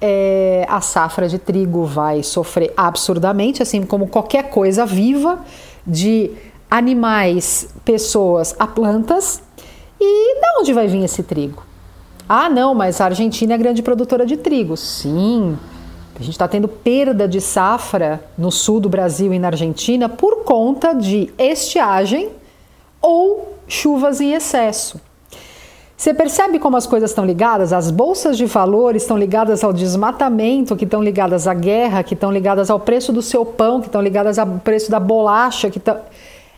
é, 0.00 0.66
a 0.68 0.80
safra 0.80 1.28
de 1.28 1.38
trigo 1.38 1.84
vai 1.84 2.22
sofrer 2.22 2.72
absurdamente, 2.76 3.62
assim 3.62 3.82
como 3.82 4.08
qualquer 4.08 4.50
coisa 4.50 4.84
viva, 4.84 5.38
de 5.86 6.30
animais, 6.70 7.74
pessoas 7.84 8.54
a 8.58 8.66
plantas. 8.66 9.42
E 9.98 10.40
de 10.40 10.60
onde 10.60 10.72
vai 10.72 10.86
vir 10.86 11.04
esse 11.04 11.22
trigo? 11.22 11.62
Ah, 12.28 12.50
não, 12.50 12.74
mas 12.74 13.00
a 13.00 13.06
Argentina 13.06 13.54
é 13.54 13.58
grande 13.58 13.82
produtora 13.82 14.26
de 14.26 14.36
trigo. 14.36 14.76
Sim, 14.76 15.56
a 16.14 16.18
gente 16.18 16.32
está 16.32 16.46
tendo 16.46 16.68
perda 16.68 17.26
de 17.26 17.40
safra 17.40 18.22
no 18.36 18.50
sul 18.50 18.80
do 18.80 18.88
Brasil 18.88 19.32
e 19.32 19.38
na 19.38 19.48
Argentina 19.48 20.08
por 20.08 20.44
conta 20.44 20.92
de 20.92 21.32
estiagem 21.38 22.30
ou 23.00 23.56
chuvas 23.66 24.20
em 24.20 24.34
excesso. 24.34 25.00
Você 25.96 26.12
percebe 26.12 26.58
como 26.58 26.76
as 26.76 26.86
coisas 26.86 27.10
estão 27.10 27.24
ligadas? 27.24 27.72
As 27.72 27.90
bolsas 27.90 28.36
de 28.36 28.44
valores 28.44 29.02
estão 29.02 29.16
ligadas 29.16 29.64
ao 29.64 29.72
desmatamento, 29.72 30.76
que 30.76 30.84
estão 30.84 31.02
ligadas 31.02 31.48
à 31.48 31.54
guerra, 31.54 32.02
que 32.02 32.12
estão 32.12 32.30
ligadas 32.30 32.68
ao 32.68 32.78
preço 32.78 33.12
do 33.14 33.22
seu 33.22 33.46
pão, 33.46 33.80
que 33.80 33.86
estão 33.86 34.02
ligadas 34.02 34.38
ao 34.38 34.46
preço 34.46 34.90
da 34.90 35.00
bolacha, 35.00 35.70
que 35.70 35.80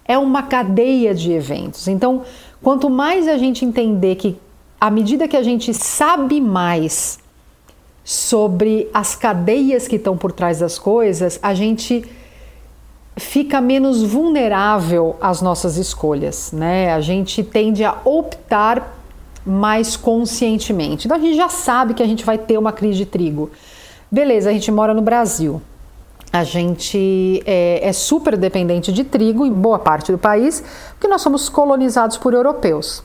é 0.05 0.19
uma 0.19 0.43
cadeia 0.43 1.15
de 1.15 1.31
eventos. 1.31 1.87
Então, 1.87 2.23
quanto 2.61 2.91
mais 2.91 3.29
a 3.29 3.39
gente 3.39 3.65
entender 3.65 4.17
que 4.17 4.37
à 4.81 4.91
medida 4.91 5.29
que 5.29 5.37
a 5.37 5.43
gente 5.43 5.73
sabe 5.73 6.41
mais 6.41 7.21
sobre 8.05 8.89
as 8.93 9.15
cadeias 9.15 9.87
que 9.87 9.97
estão 9.97 10.17
por 10.17 10.33
trás 10.33 10.59
das 10.59 10.79
coisas, 10.81 11.39
a 11.41 11.55
gente 11.55 12.05
fica 13.17 13.61
menos 13.61 14.03
vulnerável 14.03 15.17
às 15.21 15.41
nossas 15.41 15.77
escolhas, 15.77 16.51
né? 16.53 16.93
A 16.93 17.01
gente 17.01 17.45
tende 17.45 17.85
a 17.85 17.97
optar 18.05 18.98
mais 19.49 19.97
conscientemente. 19.97 21.07
Então 21.07 21.17
a 21.17 21.21
gente 21.21 21.37
já 21.37 21.49
sabe 21.49 21.95
que 21.95 22.03
a 22.03 22.07
gente 22.07 22.25
vai 22.25 22.37
ter 22.37 22.59
uma 22.59 22.73
crise 22.73 22.99
de 22.99 23.07
trigo. 23.07 23.51
Beleza, 24.11 24.51
a 24.51 24.53
gente 24.53 24.71
mora 24.71 24.95
no 24.95 25.03
Brasil. 25.03 25.61
A 26.33 26.45
gente 26.45 27.43
é, 27.47 27.81
é 27.83 27.93
super 27.93 28.37
dependente 28.37 28.93
de 28.93 29.03
trigo 29.03 29.47
em 29.47 29.53
boa 29.53 29.79
parte 29.79 30.13
do 30.13 30.19
país, 30.19 30.63
porque 30.91 31.09
nós 31.09 31.23
somos 31.23 31.49
colonizados 31.49 32.19
por 32.19 32.35
europeus. 32.35 33.03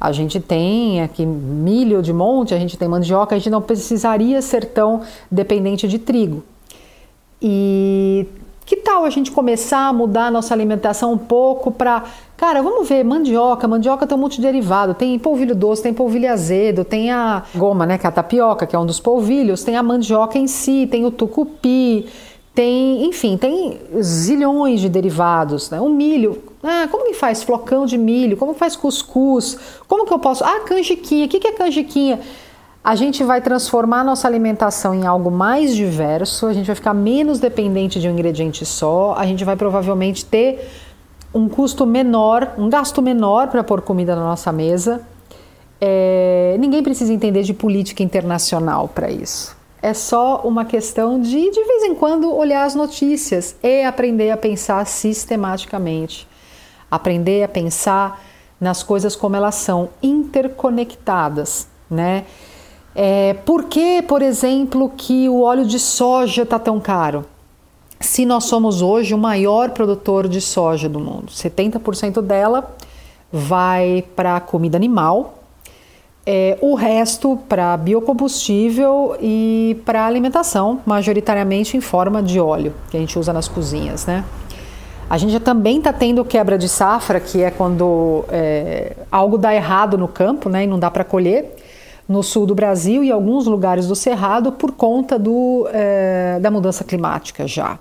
A 0.00 0.10
gente 0.10 0.40
tem 0.40 1.02
aqui 1.02 1.24
milho 1.24 2.02
de 2.02 2.12
monte, 2.12 2.54
a 2.54 2.58
gente 2.58 2.76
tem 2.76 2.88
mandioca, 2.88 3.34
a 3.34 3.38
gente 3.38 3.50
não 3.50 3.62
precisaria 3.62 4.40
ser 4.42 4.64
tão 4.64 5.02
dependente 5.30 5.86
de 5.86 5.98
trigo. 5.98 6.42
E 7.40 8.26
que 8.72 8.76
tal 8.76 9.04
a 9.04 9.10
gente 9.10 9.30
começar 9.30 9.88
a 9.88 9.92
mudar 9.92 10.28
a 10.28 10.30
nossa 10.30 10.54
alimentação 10.54 11.12
um 11.12 11.18
pouco 11.18 11.70
para 11.70 12.04
Cara, 12.38 12.62
vamos 12.62 12.88
ver, 12.88 13.04
mandioca, 13.04 13.68
mandioca 13.68 14.04
tem 14.04 14.16
um 14.16 14.20
monte 14.20 14.36
de 14.36 14.42
derivado, 14.42 14.94
tem 14.94 15.16
polvilho 15.16 15.54
doce, 15.54 15.82
tem 15.82 15.94
polvilho 15.94 16.32
azedo, 16.32 16.84
tem 16.84 17.12
a 17.12 17.44
goma, 17.54 17.86
né, 17.86 17.98
que 17.98 18.04
é 18.04 18.08
a 18.08 18.12
tapioca, 18.12 18.66
que 18.66 18.74
é 18.74 18.78
um 18.78 18.86
dos 18.86 18.98
polvilhos, 18.98 19.62
tem 19.62 19.76
a 19.76 19.82
mandioca 19.82 20.38
em 20.38 20.48
si, 20.48 20.88
tem 20.90 21.04
o 21.04 21.10
tucupi, 21.12 22.06
tem, 22.54 23.04
enfim, 23.04 23.36
tem 23.36 23.78
zilhões 24.00 24.80
de 24.80 24.88
derivados, 24.88 25.70
né? 25.70 25.80
O 25.80 25.88
milho, 25.88 26.42
ah, 26.62 26.88
como 26.90 27.06
que 27.06 27.14
faz 27.14 27.42
flocão 27.42 27.86
de 27.86 27.96
milho? 27.96 28.36
Como 28.36 28.54
que 28.54 28.58
faz 28.58 28.74
cuscuz? 28.74 29.58
Como 29.86 30.04
que 30.04 30.12
eu 30.12 30.18
posso? 30.18 30.42
Ah, 30.42 30.60
canjiquinha. 30.60 31.26
O 31.26 31.28
que 31.28 31.46
é 31.46 31.52
canjiquinha? 31.52 32.18
A 32.84 32.96
gente 32.96 33.22
vai 33.22 33.40
transformar 33.40 34.02
nossa 34.02 34.26
alimentação 34.26 34.92
em 34.92 35.06
algo 35.06 35.30
mais 35.30 35.74
diverso, 35.74 36.46
a 36.46 36.52
gente 36.52 36.66
vai 36.66 36.74
ficar 36.74 36.92
menos 36.92 37.38
dependente 37.38 38.00
de 38.00 38.08
um 38.08 38.10
ingrediente 38.10 38.66
só, 38.66 39.14
a 39.16 39.24
gente 39.24 39.44
vai 39.44 39.54
provavelmente 39.54 40.24
ter 40.24 40.68
um 41.32 41.48
custo 41.48 41.86
menor, 41.86 42.54
um 42.58 42.68
gasto 42.68 43.00
menor 43.00 43.46
para 43.48 43.62
pôr 43.62 43.82
comida 43.82 44.16
na 44.16 44.22
nossa 44.22 44.50
mesa. 44.50 45.00
É, 45.80 46.56
ninguém 46.58 46.82
precisa 46.82 47.12
entender 47.12 47.44
de 47.44 47.54
política 47.54 48.02
internacional 48.02 48.88
para 48.88 49.08
isso. 49.08 49.56
É 49.80 49.94
só 49.94 50.40
uma 50.44 50.64
questão 50.64 51.20
de, 51.20 51.50
de 51.50 51.64
vez 51.64 51.84
em 51.84 51.94
quando, 51.94 52.34
olhar 52.34 52.64
as 52.64 52.74
notícias 52.74 53.54
e 53.62 53.84
aprender 53.84 54.32
a 54.32 54.36
pensar 54.36 54.84
sistematicamente. 54.86 56.26
Aprender 56.90 57.44
a 57.44 57.48
pensar 57.48 58.20
nas 58.60 58.82
coisas 58.82 59.14
como 59.14 59.36
elas 59.36 59.54
são, 59.54 59.88
interconectadas, 60.02 61.68
né? 61.88 62.24
É, 62.94 63.34
por 63.44 63.64
que, 63.64 64.02
por 64.02 64.22
exemplo, 64.22 64.92
que 64.96 65.28
o 65.28 65.40
óleo 65.42 65.64
de 65.64 65.78
soja 65.78 66.42
está 66.42 66.58
tão 66.58 66.78
caro? 66.78 67.24
se 68.02 68.26
nós 68.26 68.44
somos 68.44 68.82
hoje 68.82 69.14
o 69.14 69.18
maior 69.18 69.70
produtor 69.70 70.28
de 70.28 70.40
soja 70.40 70.88
do 70.88 70.98
mundo. 70.98 71.26
70% 71.30 72.20
dela 72.20 72.74
vai 73.32 74.04
para 74.14 74.40
comida 74.40 74.76
animal, 74.76 75.38
é, 76.24 76.58
o 76.60 76.74
resto 76.74 77.38
para 77.48 77.76
biocombustível 77.76 79.16
e 79.20 79.80
para 79.84 80.06
alimentação, 80.06 80.80
majoritariamente 80.84 81.76
em 81.76 81.80
forma 81.80 82.22
de 82.22 82.38
óleo, 82.38 82.74
que 82.90 82.96
a 82.96 83.00
gente 83.00 83.18
usa 83.18 83.32
nas 83.32 83.48
cozinhas, 83.48 84.06
né? 84.06 84.24
A 85.10 85.18
gente 85.18 85.38
também 85.40 85.78
está 85.78 85.92
tendo 85.92 86.24
quebra 86.24 86.56
de 86.56 86.68
safra, 86.68 87.20
que 87.20 87.42
é 87.42 87.50
quando 87.50 88.24
é, 88.30 88.92
algo 89.10 89.36
dá 89.36 89.54
errado 89.54 89.98
no 89.98 90.08
campo 90.08 90.48
né, 90.48 90.64
e 90.64 90.66
não 90.66 90.78
dá 90.78 90.90
para 90.90 91.04
colher, 91.04 91.54
no 92.08 92.22
sul 92.22 92.46
do 92.46 92.54
Brasil 92.54 93.02
e 93.02 93.10
alguns 93.10 93.46
lugares 93.46 93.86
do 93.86 93.94
Cerrado 93.94 94.52
por 94.52 94.72
conta 94.72 95.18
do, 95.18 95.66
é, 95.72 96.38
da 96.40 96.50
mudança 96.50 96.84
climática 96.84 97.46
já. 97.46 97.78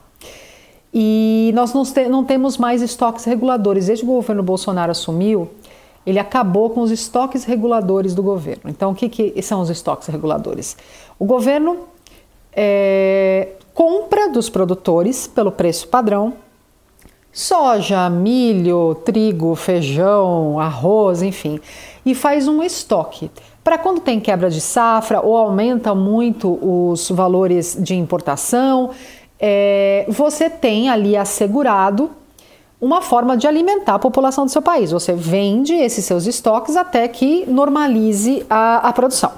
E 0.94 1.51
nós 1.54 1.74
não, 1.74 1.84
te, 1.84 2.08
não 2.08 2.24
temos 2.24 2.58
mais 2.58 2.82
estoques 2.82 3.25
reguladores. 3.25 3.88
Desde 3.88 4.04
que 4.04 4.12
o 4.12 4.16
governo 4.16 4.44
Bolsonaro 4.44 4.92
assumiu, 4.92 5.50
ele 6.06 6.20
acabou 6.20 6.70
com 6.70 6.82
os 6.82 6.92
estoques 6.92 7.44
reguladores 7.44 8.13
do 8.13 8.22
governo. 8.22 8.63
Então, 8.70 8.92
o 8.92 8.96
que, 8.96 9.08
que 9.08 9.42
são 9.42 9.62
os 9.62 9.70
estoques 9.70 10.08
reguladores? 10.08 10.75
O 11.18 11.25
governo 11.25 11.88
é, 12.54 13.50
compra 13.74 14.30
dos 14.30 14.50
produtores 14.50 15.28
pelo 15.28 15.51
preço 15.51 15.88
padrão 15.88 16.34
soja, 17.32 18.10
milho, 18.10 18.96
trigo, 19.06 19.56
feijão, 19.56 20.60
arroz, 20.60 21.22
enfim, 21.22 21.60
e 22.06 22.13
faz 22.13 22.48
um 22.48 22.62
estoque. 22.62 23.32
Para 23.63 23.77
quando 23.77 24.00
tem 24.00 24.20
quebra 24.20 24.50
de 24.50 24.60
safra 24.60 25.22
ou 25.22 25.38
aumenta 25.38 25.94
muito 25.94 26.58
os 26.62 27.10
valores 27.10 27.77
de 27.80 27.96
importação, 27.96 28.89
é, 29.39 30.06
você 30.10 30.50
tem 30.50 30.89
ali 30.89 31.15
assegurado 31.15 32.10
uma 32.80 33.01
forma 33.01 33.38
de 33.38 33.46
alimentar 33.46 33.96
a 33.96 34.00
população 34.00 34.46
do 34.46 34.51
seu 34.51 34.62
país. 34.62 34.91
Você 34.91 35.13
vende 35.13 35.74
esses 35.74 36.03
seus 36.03 36.25
estoques 36.25 36.75
até 36.75 37.08
que 37.08 37.46
normalize 37.46 38.44
a, 38.50 38.88
a 38.89 38.94
produção. 38.94 39.32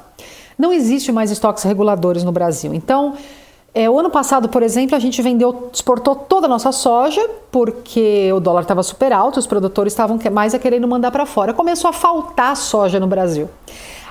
Não 0.58 0.72
existe 0.72 1.12
mais 1.12 1.30
estoques 1.30 1.64
reguladores 1.64 2.24
no 2.24 2.32
Brasil. 2.32 2.74
Então, 2.74 3.16
é, 3.76 3.90
o 3.90 4.00
ano 4.00 4.12
passado, 4.12 4.50
por 4.50 4.62
exemplo, 4.62 4.96
a 4.96 5.00
gente 5.00 5.20
vendeu, 5.22 5.70
exportou 5.74 6.16
toda 6.16 6.46
a 6.46 6.50
nossa 6.50 6.72
soja 6.72 7.28
porque 7.52 8.32
o 8.32 8.40
dólar 8.40 8.62
estava 8.62 8.84
super 8.84 9.12
alto, 9.12 9.40
os 9.40 9.48
produtores 9.48 9.94
estavam 9.94 10.20
mais 10.32 10.54
a 10.54 10.60
querendo 10.60 10.88
mandar 10.88 11.10
para 11.10 11.26
fora. 11.26 11.54
Começou 11.54 11.90
a 11.90 11.94
faltar 11.94 12.56
soja 12.56 13.00
no 13.00 13.08
Brasil. 13.08 13.50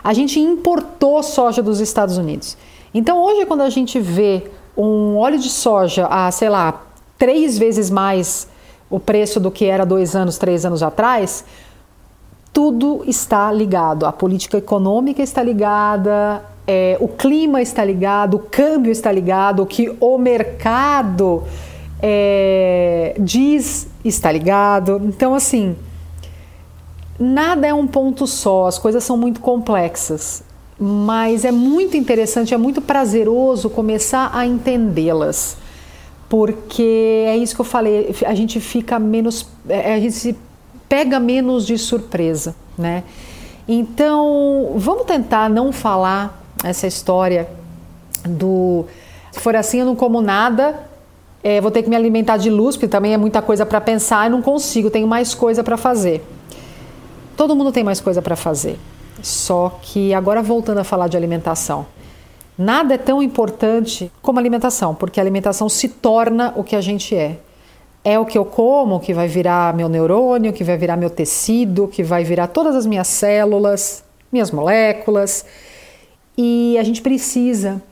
A 0.03 0.13
gente 0.13 0.41
importou 0.41 1.23
soja 1.23 1.63
dos 1.63 1.79
Estados 1.79 2.19
Unidos. 2.19 2.57
Então, 2.93 3.23
hoje, 3.23 3.47
quando 3.47 3.61
a 3.61 3.71
gente 3.71 4.01
vê 4.01 4.51
um 4.77 5.17
óleo 5.17 5.39
de 5.39 5.49
soja 5.49 6.09
a, 6.11 6.29
sei 6.33 6.49
lá, 6.49 6.83
três 7.17 7.57
vezes 7.57 7.89
mais 7.89 8.49
o 8.91 8.99
preço 8.99 9.39
do 9.39 9.51
que 9.51 9.67
era 9.67 9.87
dois 9.87 10.17
anos, 10.17 10.39
três 10.39 10.67
anos 10.67 10.83
atrás, 10.83 11.45
tudo 12.53 13.05
está 13.07 13.51
ligado. 13.53 14.07
A 14.07 14.13
política 14.13 14.59
econômica 14.59 15.23
está 15.23 15.41
ligada, 15.41 16.43
é, 16.73 16.97
o 17.01 17.07
clima 17.07 17.61
está 17.61 17.85
ligado, 17.85 18.35
o 18.35 18.39
câmbio 18.39 18.91
está 18.91 19.13
ligado, 19.13 19.63
o 19.63 19.67
que 19.67 19.95
o 20.01 20.17
mercado 20.17 21.43
é, 22.01 23.15
diz 23.19 23.89
está 24.03 24.33
ligado. 24.33 24.99
Então, 25.05 25.35
assim, 25.35 25.77
nada 27.19 27.67
é 27.67 27.75
um 27.75 27.87
ponto 27.87 28.27
só, 28.27 28.67
as 28.67 28.79
coisas 28.79 29.05
são 29.05 29.19
muito 29.19 29.41
complexas, 29.41 30.43
mas 30.79 31.45
é 31.45 31.53
muito 31.53 31.95
interessante, 31.95 32.55
é 32.55 32.57
muito 32.57 32.81
prazeroso 32.81 33.69
começar 33.69 34.31
a 34.33 34.47
entendê-las, 34.47 35.59
porque 36.27 37.27
é 37.27 37.37
isso 37.37 37.55
que 37.55 37.61
eu 37.61 37.67
falei, 37.67 38.17
a 38.25 38.35
gente 38.35 38.61
fica 38.61 38.99
menos, 38.99 39.47
é, 39.69 39.93
a 39.95 40.01
gente 40.01 40.15
se 40.15 40.35
pega 40.89 41.21
menos 41.21 41.67
de 41.67 41.77
surpresa, 41.77 42.57
né? 42.79 43.05
Então, 43.69 44.73
vamos 44.75 45.05
tentar 45.05 45.49
não 45.49 45.71
falar 45.71 46.42
essa 46.63 46.87
história 46.87 47.49
do 48.25 48.87
se 49.33 49.41
for 49.41 49.57
assim 49.57 49.81
eu 49.81 49.87
não 49.87 49.97
como 49.97 50.21
nada, 50.21 50.79
é, 51.43 51.61
vou 51.61 51.71
ter 51.71 51.83
que 51.83 51.89
me 51.89 51.97
alimentar 51.97 52.37
de 52.37 52.51
luz, 52.51 52.77
porque 52.77 52.87
também 52.87 53.15
é 53.15 53.17
muita 53.17 53.41
coisa 53.41 53.65
para 53.65 53.81
pensar 53.81 54.27
e 54.27 54.31
não 54.31 54.43
consigo, 54.43 54.91
tenho 54.91 55.09
mais 55.09 55.35
coisa 55.35 55.65
para 55.65 55.77
fazer. 55.77 56.23
Todo 57.35 57.57
mundo 57.57 57.73
tem 57.73 57.83
mais 57.83 58.01
coisa 58.01 58.21
para 58.21 58.37
fazer. 58.37 58.79
Só 59.23 59.79
que 59.81 60.13
agora 60.13 60.43
voltando 60.43 60.79
a 60.79 60.85
falar 60.85 61.09
de 61.09 61.17
alimentação, 61.17 61.87
nada 62.57 62.95
é 62.95 62.99
tão 62.99 63.23
importante 63.23 64.13
como 64.21 64.39
alimentação, 64.39 64.95
porque 64.95 65.19
a 65.19 65.23
alimentação 65.23 65.69
se 65.69 65.89
torna 65.89 66.53
o 66.55 66.63
que 66.63 66.77
a 66.77 66.81
gente 66.81 67.17
é. 67.17 67.39
É 68.05 68.19
o 68.19 68.27
que 68.27 68.37
eu 68.37 68.45
como 68.45 69.01
que 69.01 69.15
vai 69.15 69.29
virar 69.29 69.75
meu 69.75 69.89
neurônio, 69.89 70.53
que 70.53 70.65
vai 70.65 70.77
virar 70.77 70.97
meu 70.97 71.09
tecido, 71.09 71.89
que 71.89 72.03
vai 72.03 72.23
virar 72.23 72.49
todas 72.49 72.75
as 72.75 72.85
minhas 72.85 73.07
células, 73.07 74.05
minhas 74.31 74.51
moléculas. 74.51 75.47
E 76.37 76.77
a 76.79 76.83
gente 76.83 77.03
precisa 77.03 77.83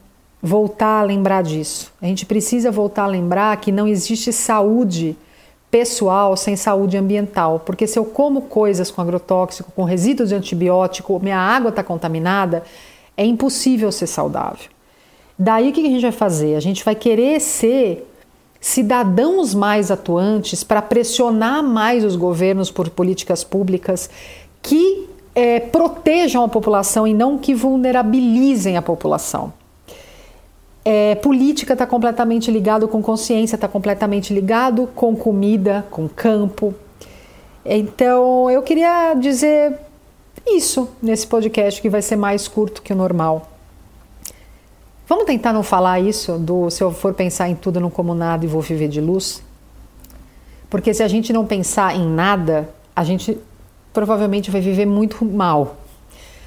voltar 0.43 1.01
a 1.01 1.03
lembrar 1.03 1.43
disso. 1.43 1.93
A 2.01 2.07
gente 2.07 2.25
precisa 2.25 2.71
voltar 2.71 3.05
a 3.05 3.09
lembrar 3.09 3.57
que 3.59 3.71
não 3.71 3.87
existe 3.87 4.33
saúde 4.33 5.17
pessoal 5.71 6.37
sem 6.37 6.57
saúde 6.57 6.97
ambiental, 6.97 7.63
porque 7.65 7.87
se 7.87 7.99
eu 7.99 8.05
como 8.05 8.43
coisas 8.43 8.91
com 8.91 9.01
agrotóxico, 9.01 9.71
com 9.71 9.85
resíduos 9.85 10.31
de 10.31 10.35
antibiótico, 10.35 11.21
minha 11.23 11.39
água 11.39 11.69
está 11.69 11.83
contaminada, 11.83 12.65
é 13.17 13.25
impossível 13.25 13.93
ser 13.93 14.09
saudável. 14.09 14.69
Daí 15.39 15.71
o 15.71 15.73
que 15.73 15.81
a 15.81 15.89
gente 15.89 16.03
vai 16.03 16.13
fazer? 16.13 16.57
A 16.57 16.61
gente 16.61 16.85
vai 16.85 16.95
querer 16.95 17.41
ser 17.41 18.07
cidadãos 18.61 19.55
mais 19.55 19.91
atuantes 19.91 20.63
para 20.63 20.83
pressionar 20.83 21.63
mais 21.63 22.05
os 22.05 22.17
governos 22.17 22.71
por 22.71 22.91
políticas 22.91 23.43
públicas 23.43 24.11
que 24.61 25.09
é, 25.35 25.61
protejam 25.61 26.45
a 26.45 26.49
população 26.49 27.07
e 27.07 27.15
não 27.15 27.39
que 27.39 27.55
vulnerabilizem 27.55 28.77
a 28.77 28.83
população. 28.83 29.53
É, 30.85 31.15
política 31.17 31.75
está 31.75 31.87
completamente 31.87 32.51
ligado 32.51 32.89
com 32.89 33.03
consciência, 33.03 33.55
está 33.55 33.69
completamente 33.69 34.33
ligado 34.33 34.89
com 34.95 35.15
comida, 35.15 35.87
com 35.91 36.09
campo. 36.09 36.75
Então 37.65 38.51
eu 38.51 38.63
queria 38.63 39.15
dizer 39.15 39.79
isso 40.47 40.89
nesse 41.03 41.27
podcast 41.27 41.81
que 41.81 41.91
vai 41.91 42.01
ser 42.01 42.17
mais 42.17 42.49
curto 42.49 42.83
que 42.83 42.93
o 42.93 42.97
normal. 42.97 43.47
Vamos 45.07 45.25
tentar 45.25 45.53
não 45.53 45.63
falar 45.63 46.01
isso 46.01 46.39
do 46.39 46.71
se 46.71 46.83
eu 46.83 46.91
for 46.93 47.13
pensar 47.13 47.49
em 47.49 47.55
tudo 47.55 47.81
não 47.81 47.91
como 47.91 48.15
nada 48.15 48.45
e 48.45 48.49
vou 48.49 48.63
viver 48.63 48.89
de 48.89 49.01
luz? 49.01 49.43
Porque 50.71 50.95
se 50.95 51.03
a 51.03 51.09
gente 51.09 51.33
não 51.33 51.45
pensar 51.45 51.97
em 51.97 52.07
nada, 52.07 52.69
a 52.95 53.03
gente 53.03 53.37
provavelmente 53.93 54.51
vai 54.51 54.61
viver 54.61 54.87
muito 54.87 55.25
mal. 55.25 55.77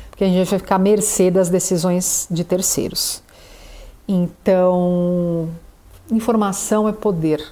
Porque 0.09 0.23
a 0.23 0.27
gente 0.27 0.49
vai 0.49 0.59
ficar 0.59 0.75
à 0.75 0.79
mercê 0.79 1.31
das 1.31 1.49
decisões 1.49 2.27
de 2.29 2.43
terceiros. 2.43 3.23
Então, 4.07 5.49
informação 6.11 6.87
é 6.87 6.91
poder. 6.91 7.43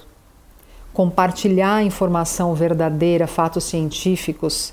Compartilhar 0.92 1.82
informação 1.82 2.54
verdadeira, 2.54 3.26
fatos 3.26 3.64
científicos, 3.64 4.72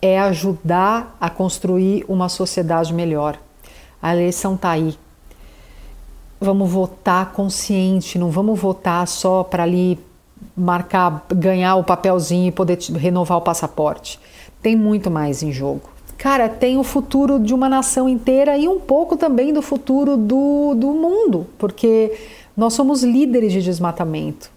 é 0.00 0.18
ajudar 0.20 1.16
a 1.20 1.28
construir 1.28 2.04
uma 2.08 2.28
sociedade 2.28 2.94
melhor. 2.94 3.38
A 4.00 4.14
eleição 4.14 4.54
está 4.54 4.70
aí 4.70 4.96
vamos 6.44 6.70
votar 6.70 7.32
consciente, 7.32 8.18
não 8.18 8.30
vamos 8.30 8.60
votar 8.60 9.08
só 9.08 9.42
para 9.42 9.62
ali 9.62 9.98
marcar, 10.56 11.26
ganhar 11.28 11.76
o 11.76 11.84
papelzinho 11.84 12.48
e 12.48 12.52
poder 12.52 12.78
renovar 12.96 13.38
o 13.38 13.42
passaporte. 13.42 14.20
Tem 14.62 14.76
muito 14.76 15.10
mais 15.10 15.42
em 15.42 15.52
jogo. 15.52 15.94
Cara, 16.16 16.48
tem 16.48 16.78
o 16.78 16.84
futuro 16.84 17.38
de 17.38 17.52
uma 17.52 17.68
nação 17.68 18.08
inteira 18.08 18.56
e 18.56 18.68
um 18.68 18.80
pouco 18.80 19.16
também 19.16 19.52
do 19.52 19.60
futuro 19.60 20.16
do, 20.16 20.74
do 20.74 20.92
mundo, 20.92 21.46
porque 21.58 22.12
nós 22.56 22.72
somos 22.72 23.02
líderes 23.02 23.52
de 23.52 23.62
desmatamento. 23.62 24.50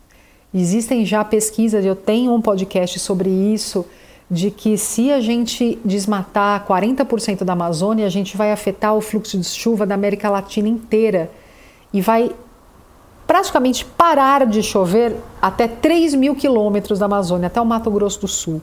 Existem 0.53 1.05
já 1.05 1.25
pesquisas, 1.25 1.83
eu 1.83 1.95
tenho 1.95 2.33
um 2.33 2.41
podcast 2.41 2.99
sobre 2.99 3.29
isso, 3.29 3.85
de 4.29 4.51
que 4.51 4.77
se 4.77 5.11
a 5.11 5.19
gente 5.19 5.77
desmatar 5.83 6.65
40% 6.65 7.43
da 7.43 7.53
Amazônia, 7.53 8.05
a 8.05 8.09
gente 8.09 8.37
vai 8.37 8.51
afetar 8.51 8.95
o 8.95 9.01
fluxo 9.01 9.37
de 9.37 9.45
chuva 9.45 9.85
da 9.85 9.95
América 9.95 10.29
Latina 10.29 10.67
inteira 10.67 11.31
e 11.93 12.01
vai 12.01 12.31
praticamente 13.27 13.83
parar 13.83 14.45
de 14.47 14.63
chover 14.63 15.15
até 15.41 15.67
3 15.67 16.15
mil 16.15 16.33
quilômetros 16.33 16.97
da 16.97 17.05
Amazônia, 17.05 17.47
até 17.47 17.59
o 17.59 17.65
Mato 17.65 17.91
Grosso 17.91 18.21
do 18.21 18.27
Sul. 18.27 18.61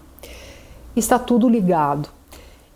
Está 0.97 1.19
tudo 1.19 1.49
ligado. 1.49 2.09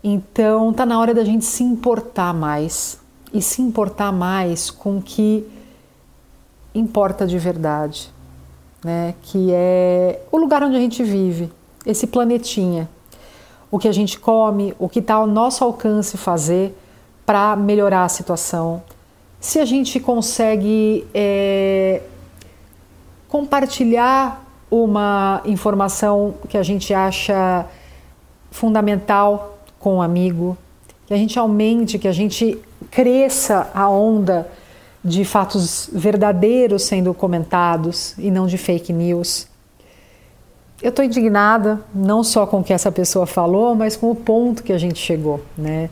Então 0.03 0.69
está 0.69 0.85
na 0.85 0.99
hora 0.99 1.13
da 1.13 1.25
gente 1.25 1.43
se 1.43 1.63
importar 1.63 2.33
mais 2.33 2.99
e 3.33 3.41
se 3.41 3.61
importar 3.61 4.11
mais 4.11 4.69
com 4.69 4.97
o 4.97 5.01
que 5.01 5.45
importa 6.73 7.25
de 7.25 7.37
verdade, 7.37 8.09
né? 8.83 9.15
Que 9.23 9.49
é 9.51 10.21
o 10.31 10.37
lugar 10.37 10.63
onde 10.63 10.75
a 10.75 10.79
gente 10.79 11.03
vive, 11.03 11.51
esse 11.85 12.07
planetinha, 12.07 12.87
o 13.71 13.77
que 13.77 13.87
a 13.87 13.91
gente 13.91 14.19
come, 14.19 14.73
o 14.79 14.87
que 14.87 14.99
está 14.99 15.15
ao 15.15 15.27
nosso 15.27 15.63
alcance 15.63 16.17
fazer 16.17 16.77
para 17.25 17.55
melhorar 17.55 18.05
a 18.05 18.09
situação, 18.09 18.81
se 19.39 19.59
a 19.59 19.65
gente 19.65 19.99
consegue 19.99 21.07
é, 21.13 22.01
compartilhar 23.27 24.45
uma 24.69 25.41
informação 25.45 26.35
que 26.47 26.57
a 26.57 26.63
gente 26.63 26.93
acha 26.93 27.65
fundamental 28.51 29.59
com 29.79 29.95
um 29.95 30.01
amigo, 30.01 30.57
que 31.07 31.13
a 31.13 31.17
gente 31.17 31.39
aumente, 31.39 31.97
que 31.97 32.07
a 32.07 32.11
gente 32.11 32.57
cresça 32.91 33.69
a 33.73 33.89
onda 33.89 34.49
de 35.03 35.23
fatos 35.23 35.89
verdadeiros 35.91 36.83
sendo 36.83 37.13
comentados 37.13 38.15
e 38.17 38.29
não 38.29 38.45
de 38.45 38.57
fake 38.57 38.91
news. 38.91 39.47
Eu 40.81 40.89
estou 40.89 41.03
indignada 41.03 41.81
não 41.93 42.23
só 42.23 42.45
com 42.45 42.59
o 42.59 42.63
que 42.63 42.73
essa 42.73 42.91
pessoa 42.91 43.25
falou, 43.25 43.75
mas 43.75 43.95
com 43.95 44.11
o 44.11 44.15
ponto 44.15 44.63
que 44.63 44.73
a 44.73 44.77
gente 44.77 44.99
chegou, 44.99 45.41
né? 45.57 45.89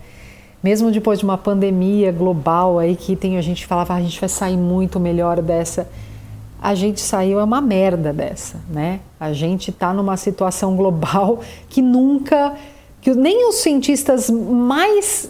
Mesmo 0.63 0.91
depois 0.91 1.20
de 1.20 1.26
uma 1.26 1.38
pandemia 1.38 2.12
global 2.12 2.80
aí 2.80 2.96
que 2.96 3.15
tem 3.15 3.38
a 3.38 3.41
gente 3.41 3.65
falava 3.65 3.93
ah, 3.93 3.98
a 3.98 4.02
gente 4.02 4.20
vai 4.20 4.30
sair 4.30 4.58
muito 4.58 5.00
melhor 5.00 5.41
dessa, 5.41 5.88
a 6.62 6.74
gente 6.74 7.00
saiu 7.00 7.39
é 7.39 7.43
uma 7.43 7.62
merda 7.62 8.12
dessa, 8.12 8.60
né? 8.70 9.00
A 9.20 9.32
gente 9.32 9.70
está 9.70 9.93
numa 9.93 10.17
situação 10.17 10.76
global 10.76 11.41
que 11.70 11.82
nunca, 11.82 12.56
que 13.00 13.13
nem 13.13 13.48
os 13.48 13.56
cientistas 13.56 14.30
mais 14.30 15.30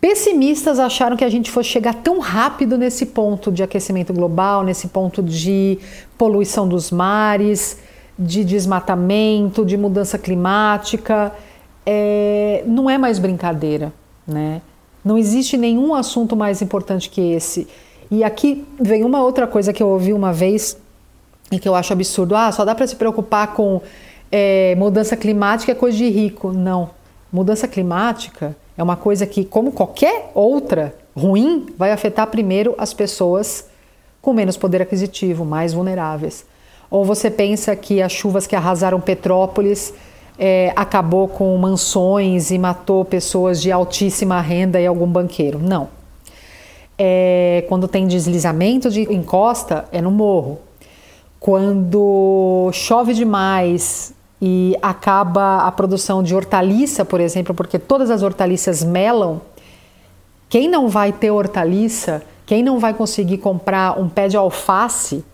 pessimistas 0.00 0.78
acharam 0.78 1.16
que 1.16 1.24
a 1.24 1.30
gente 1.30 1.50
fosse 1.50 1.70
chegar 1.70 1.94
tão 1.94 2.20
rápido 2.20 2.76
nesse 2.78 3.06
ponto 3.06 3.50
de 3.50 3.62
aquecimento 3.62 4.12
global, 4.12 4.62
nesse 4.62 4.88
ponto 4.88 5.22
de 5.22 5.78
poluição 6.16 6.68
dos 6.68 6.90
mares, 6.90 7.78
de 8.16 8.44
desmatamento, 8.44 9.64
de 9.64 9.76
mudança 9.76 10.18
climática. 10.18 11.32
É, 11.86 12.62
não 12.66 12.88
é 12.88 12.96
mais 12.96 13.18
brincadeira 13.18 13.92
né? 14.26 14.62
Não 15.04 15.18
existe 15.18 15.56
nenhum 15.56 15.94
assunto 15.94 16.34
mais 16.34 16.62
importante 16.62 17.10
que 17.10 17.20
esse. 17.32 17.68
E 18.10 18.24
aqui 18.24 18.64
vem 18.80 19.04
uma 19.04 19.22
outra 19.22 19.46
coisa 19.46 19.72
que 19.72 19.82
eu 19.82 19.88
ouvi 19.88 20.12
uma 20.12 20.32
vez 20.32 20.78
e 21.50 21.58
que 21.58 21.68
eu 21.68 21.74
acho 21.74 21.92
absurdo. 21.92 22.34
Ah, 22.34 22.50
só 22.50 22.64
dá 22.64 22.74
para 22.74 22.86
se 22.86 22.96
preocupar 22.96 23.52
com 23.54 23.82
é, 24.30 24.74
mudança 24.76 25.16
climática 25.16 25.72
é 25.72 25.74
coisa 25.74 25.96
de 25.96 26.08
rico. 26.08 26.52
Não. 26.52 26.90
Mudança 27.32 27.68
climática 27.68 28.56
é 28.76 28.82
uma 28.82 28.96
coisa 28.96 29.26
que, 29.26 29.44
como 29.44 29.72
qualquer 29.72 30.30
outra 30.34 30.94
ruim, 31.16 31.66
vai 31.76 31.92
afetar 31.92 32.26
primeiro 32.26 32.74
as 32.78 32.92
pessoas 32.92 33.68
com 34.20 34.32
menos 34.32 34.56
poder 34.56 34.82
aquisitivo, 34.82 35.44
mais 35.44 35.72
vulneráveis. 35.74 36.46
Ou 36.90 37.04
você 37.04 37.30
pensa 37.30 37.76
que 37.76 38.00
as 38.00 38.12
chuvas 38.12 38.46
que 38.46 38.56
arrasaram 38.56 39.00
Petrópolis 39.00 39.92
é, 40.38 40.72
acabou 40.74 41.28
com 41.28 41.56
mansões 41.56 42.50
e 42.50 42.58
matou 42.58 43.04
pessoas 43.04 43.60
de 43.60 43.70
altíssima 43.70 44.40
renda 44.40 44.80
e 44.80 44.86
algum 44.86 45.06
banqueiro. 45.06 45.58
Não. 45.58 45.88
É, 46.98 47.64
quando 47.68 47.88
tem 47.88 48.06
deslizamento 48.06 48.90
de 48.90 49.02
encosta, 49.12 49.86
é 49.92 50.00
no 50.00 50.10
morro. 50.10 50.58
Quando 51.40 52.70
chove 52.72 53.12
demais 53.12 54.14
e 54.40 54.76
acaba 54.82 55.58
a 55.58 55.72
produção 55.72 56.22
de 56.22 56.34
hortaliça, 56.34 57.04
por 57.04 57.20
exemplo, 57.20 57.54
porque 57.54 57.78
todas 57.78 58.10
as 58.10 58.22
hortaliças 58.22 58.82
melam. 58.82 59.40
Quem 60.48 60.68
não 60.68 60.88
vai 60.88 61.12
ter 61.12 61.30
hortaliça, 61.30 62.22
quem 62.46 62.62
não 62.62 62.78
vai 62.78 62.94
conseguir 62.94 63.38
comprar 63.38 63.98
um 63.98 64.08
pé 64.08 64.28
de 64.28 64.36
alface, 64.36 65.24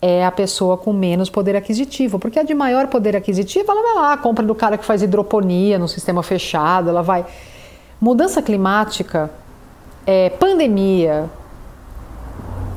é 0.00 0.24
a 0.24 0.30
pessoa 0.30 0.76
com 0.76 0.92
menos 0.92 1.30
poder 1.30 1.56
aquisitivo, 1.56 2.18
porque 2.18 2.38
a 2.38 2.42
de 2.42 2.54
maior 2.54 2.86
poder 2.88 3.16
aquisitivo, 3.16 3.70
ela 3.70 3.82
vai 3.82 3.94
lá, 3.94 4.16
compra 4.16 4.44
do 4.44 4.54
cara 4.54 4.76
que 4.76 4.84
faz 4.84 5.02
hidroponia 5.02 5.78
no 5.78 5.88
sistema 5.88 6.22
fechado, 6.22 6.90
ela 6.90 7.02
vai. 7.02 7.24
Mudança 8.00 8.42
climática, 8.42 9.30
é, 10.06 10.30
pandemia, 10.30 11.30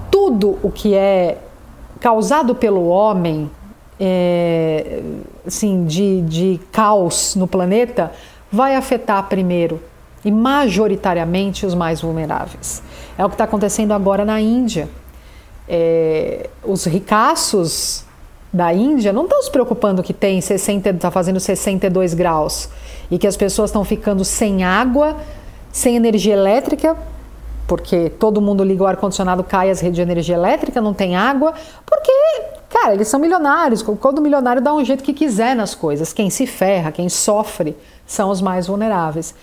tudo 0.09 0.57
o 0.63 0.71
que 0.71 0.95
é 0.95 1.37
causado 1.99 2.55
pelo 2.55 2.87
homem, 2.87 3.51
é, 3.99 5.01
assim, 5.45 5.85
de, 5.85 6.21
de 6.21 6.59
caos 6.71 7.35
no 7.35 7.47
planeta, 7.47 8.11
vai 8.51 8.75
afetar 8.75 9.27
primeiro 9.27 9.81
e 10.23 10.31
majoritariamente 10.31 11.65
os 11.65 11.73
mais 11.73 12.01
vulneráveis. 12.01 12.81
É 13.17 13.25
o 13.25 13.29
que 13.29 13.35
está 13.35 13.43
acontecendo 13.43 13.93
agora 13.93 14.25
na 14.25 14.39
Índia. 14.39 14.87
É, 15.69 16.49
os 16.63 16.85
ricaços 16.85 18.03
da 18.51 18.73
Índia 18.73 19.13
não 19.13 19.23
estão 19.23 19.41
se 19.43 19.51
preocupando 19.51 20.01
que 20.01 20.13
tem 20.13 20.41
60, 20.41 20.89
está 20.89 21.11
fazendo 21.11 21.39
62 21.39 22.15
graus 22.15 22.69
e 23.11 23.19
que 23.19 23.27
as 23.27 23.37
pessoas 23.37 23.69
estão 23.69 23.83
ficando 23.83 24.25
sem 24.25 24.63
água, 24.63 25.15
sem 25.71 25.95
energia 25.95 26.33
elétrica, 26.33 26.97
porque 27.67 28.09
todo 28.09 28.41
mundo 28.41 28.63
liga 28.63 28.83
o 28.83 28.87
ar-condicionado, 28.87 29.43
cai 29.43 29.69
as 29.69 29.79
redes 29.79 29.95
de 29.95 30.01
energia 30.01 30.35
elétrica, 30.35 30.81
não 30.81 30.93
tem 30.93 31.15
água, 31.15 31.53
porque, 31.85 32.11
cara, 32.67 32.95
eles 32.95 33.07
são 33.07 33.19
milionários, 33.19 33.83
todo 34.01 34.19
milionário 34.19 34.59
dá 34.59 34.73
um 34.73 34.83
jeito 34.83 35.03
que 35.03 35.13
quiser 35.13 35.55
nas 35.55 35.75
coisas. 35.75 36.11
Quem 36.11 36.31
se 36.31 36.47
ferra, 36.47 36.91
quem 36.91 37.07
sofre, 37.09 37.77
são 38.07 38.31
os 38.31 38.41
mais 38.41 38.65
vulneráveis. 38.65 39.35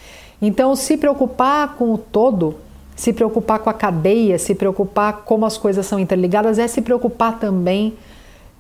Então, 0.43 0.75
se 0.75 0.97
preocupar 0.97 1.77
com 1.77 1.95
o 1.95 1.99
todo, 1.99 2.57
se 2.97 3.13
preocupar 3.13 3.59
com 3.59 3.69
a 3.69 3.75
cadeia, 3.75 4.39
se 4.39 4.55
preocupar 4.55 5.23
como 5.27 5.45
as 5.45 5.59
coisas 5.59 5.85
são 5.85 6.01
interligadas, 6.01 6.59
é 6.59 6.67
se 6.67 6.81
preocupar 6.81 7.39
também 7.39 7.93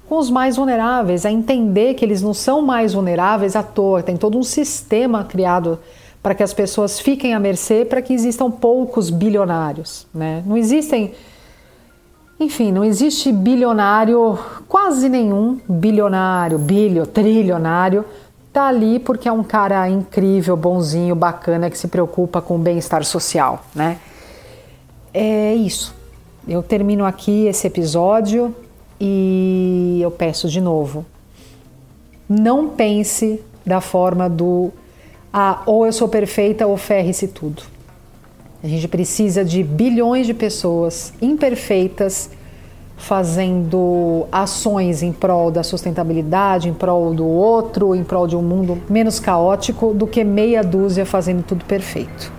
com 0.07 0.18
os 0.18 0.31
mais 0.31 0.57
vulneráveis, 0.57 1.25
é 1.25 1.31
entender 1.31 1.94
que 1.94 2.05
eles 2.05 2.22
não 2.22 2.35
são 2.35 2.62
mais 2.62 2.92
vulneráveis 2.92 3.57
à 3.57 3.62
toa, 3.62 4.03
tem 4.03 4.16
todo 4.16 4.38
um 4.38 4.42
sistema 4.42 5.25
criado 5.25 5.81
para 6.22 6.35
que 6.35 6.42
as 6.42 6.53
pessoas 6.53 7.01
fiquem 7.01 7.35
à 7.35 7.40
mercê, 7.40 7.85
para 7.85 8.03
que 8.03 8.12
existam 8.12 8.51
poucos 8.51 9.11
bilionários. 9.11 10.07
Né? 10.14 10.42
Não 10.44 10.57
existem. 10.57 11.14
Enfim, 12.38 12.70
não 12.70 12.85
existe 12.85 13.33
bilionário, 13.33 14.38
quase 14.68 15.09
nenhum 15.09 15.59
bilionário, 15.66 16.59
bilho, 16.59 17.07
trilionário, 17.07 18.05
tá 18.53 18.66
ali 18.66 18.99
porque 18.99 19.29
é 19.29 19.33
um 19.33 19.42
cara 19.42 19.88
incrível, 19.88 20.57
bonzinho, 20.57 21.14
bacana, 21.14 21.70
que 21.70 21.79
se 21.79 21.88
preocupa 21.88 22.42
com 22.42 22.57
o 22.57 22.59
bem-estar 22.59 23.05
social, 23.05 23.64
né? 23.75 23.99
É 25.12 25.55
isso. 25.55 25.95
Eu 26.47 26.62
termino 26.62 27.05
aqui 27.05 27.47
esse 27.47 27.66
episódio 27.66 28.55
e 29.01 29.99
eu 30.01 30.11
peço 30.11 30.49
de 30.49 30.61
novo: 30.61 31.05
não 32.29 32.69
pense 32.69 33.40
da 33.64 33.81
forma 33.81 34.29
do 34.29 34.71
a 35.33 35.62
ou 35.66 35.85
eu 35.85 35.92
sou 35.92 36.09
perfeita 36.09 36.66
ou 36.66 36.77
ferre-se 36.77 37.29
tudo. 37.29 37.62
A 38.62 38.69
gente 38.69 38.88
precisa 38.88 39.45
de 39.45 39.62
bilhões 39.62 40.27
de 40.27 40.35
pessoas 40.35 41.12
imperfeitas 41.21 42.31
fazendo 42.97 44.27
ações 44.33 45.03
em 45.03 45.12
prol 45.12 45.51
da 45.51 45.62
sustentabilidade, 45.62 46.69
em 46.69 46.73
prol 46.73 47.12
do 47.12 47.27
outro, 47.27 47.95
em 47.95 48.03
prol 48.03 48.27
de 48.27 48.35
um 48.35 48.42
mundo 48.42 48.81
menos 48.88 49.21
caótico 49.21 49.92
do 49.92 50.07
que 50.07 50.25
meia 50.25 50.62
dúzia 50.62 51.05
fazendo 51.05 51.42
tudo 51.42 51.64
perfeito. 51.64 52.33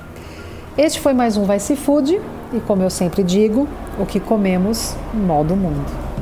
Este 0.77 0.99
foi 0.99 1.13
mais 1.13 1.37
um 1.37 1.43
Vai 1.43 1.59
Se 1.59 1.75
Food 1.75 2.19
e 2.53 2.59
como 2.59 2.83
eu 2.83 2.89
sempre 2.89 3.23
digo, 3.23 3.67
o 3.99 4.05
que 4.05 4.19
comemos 4.19 4.95
molda 5.13 5.53
o 5.53 5.57
mundo. 5.57 6.16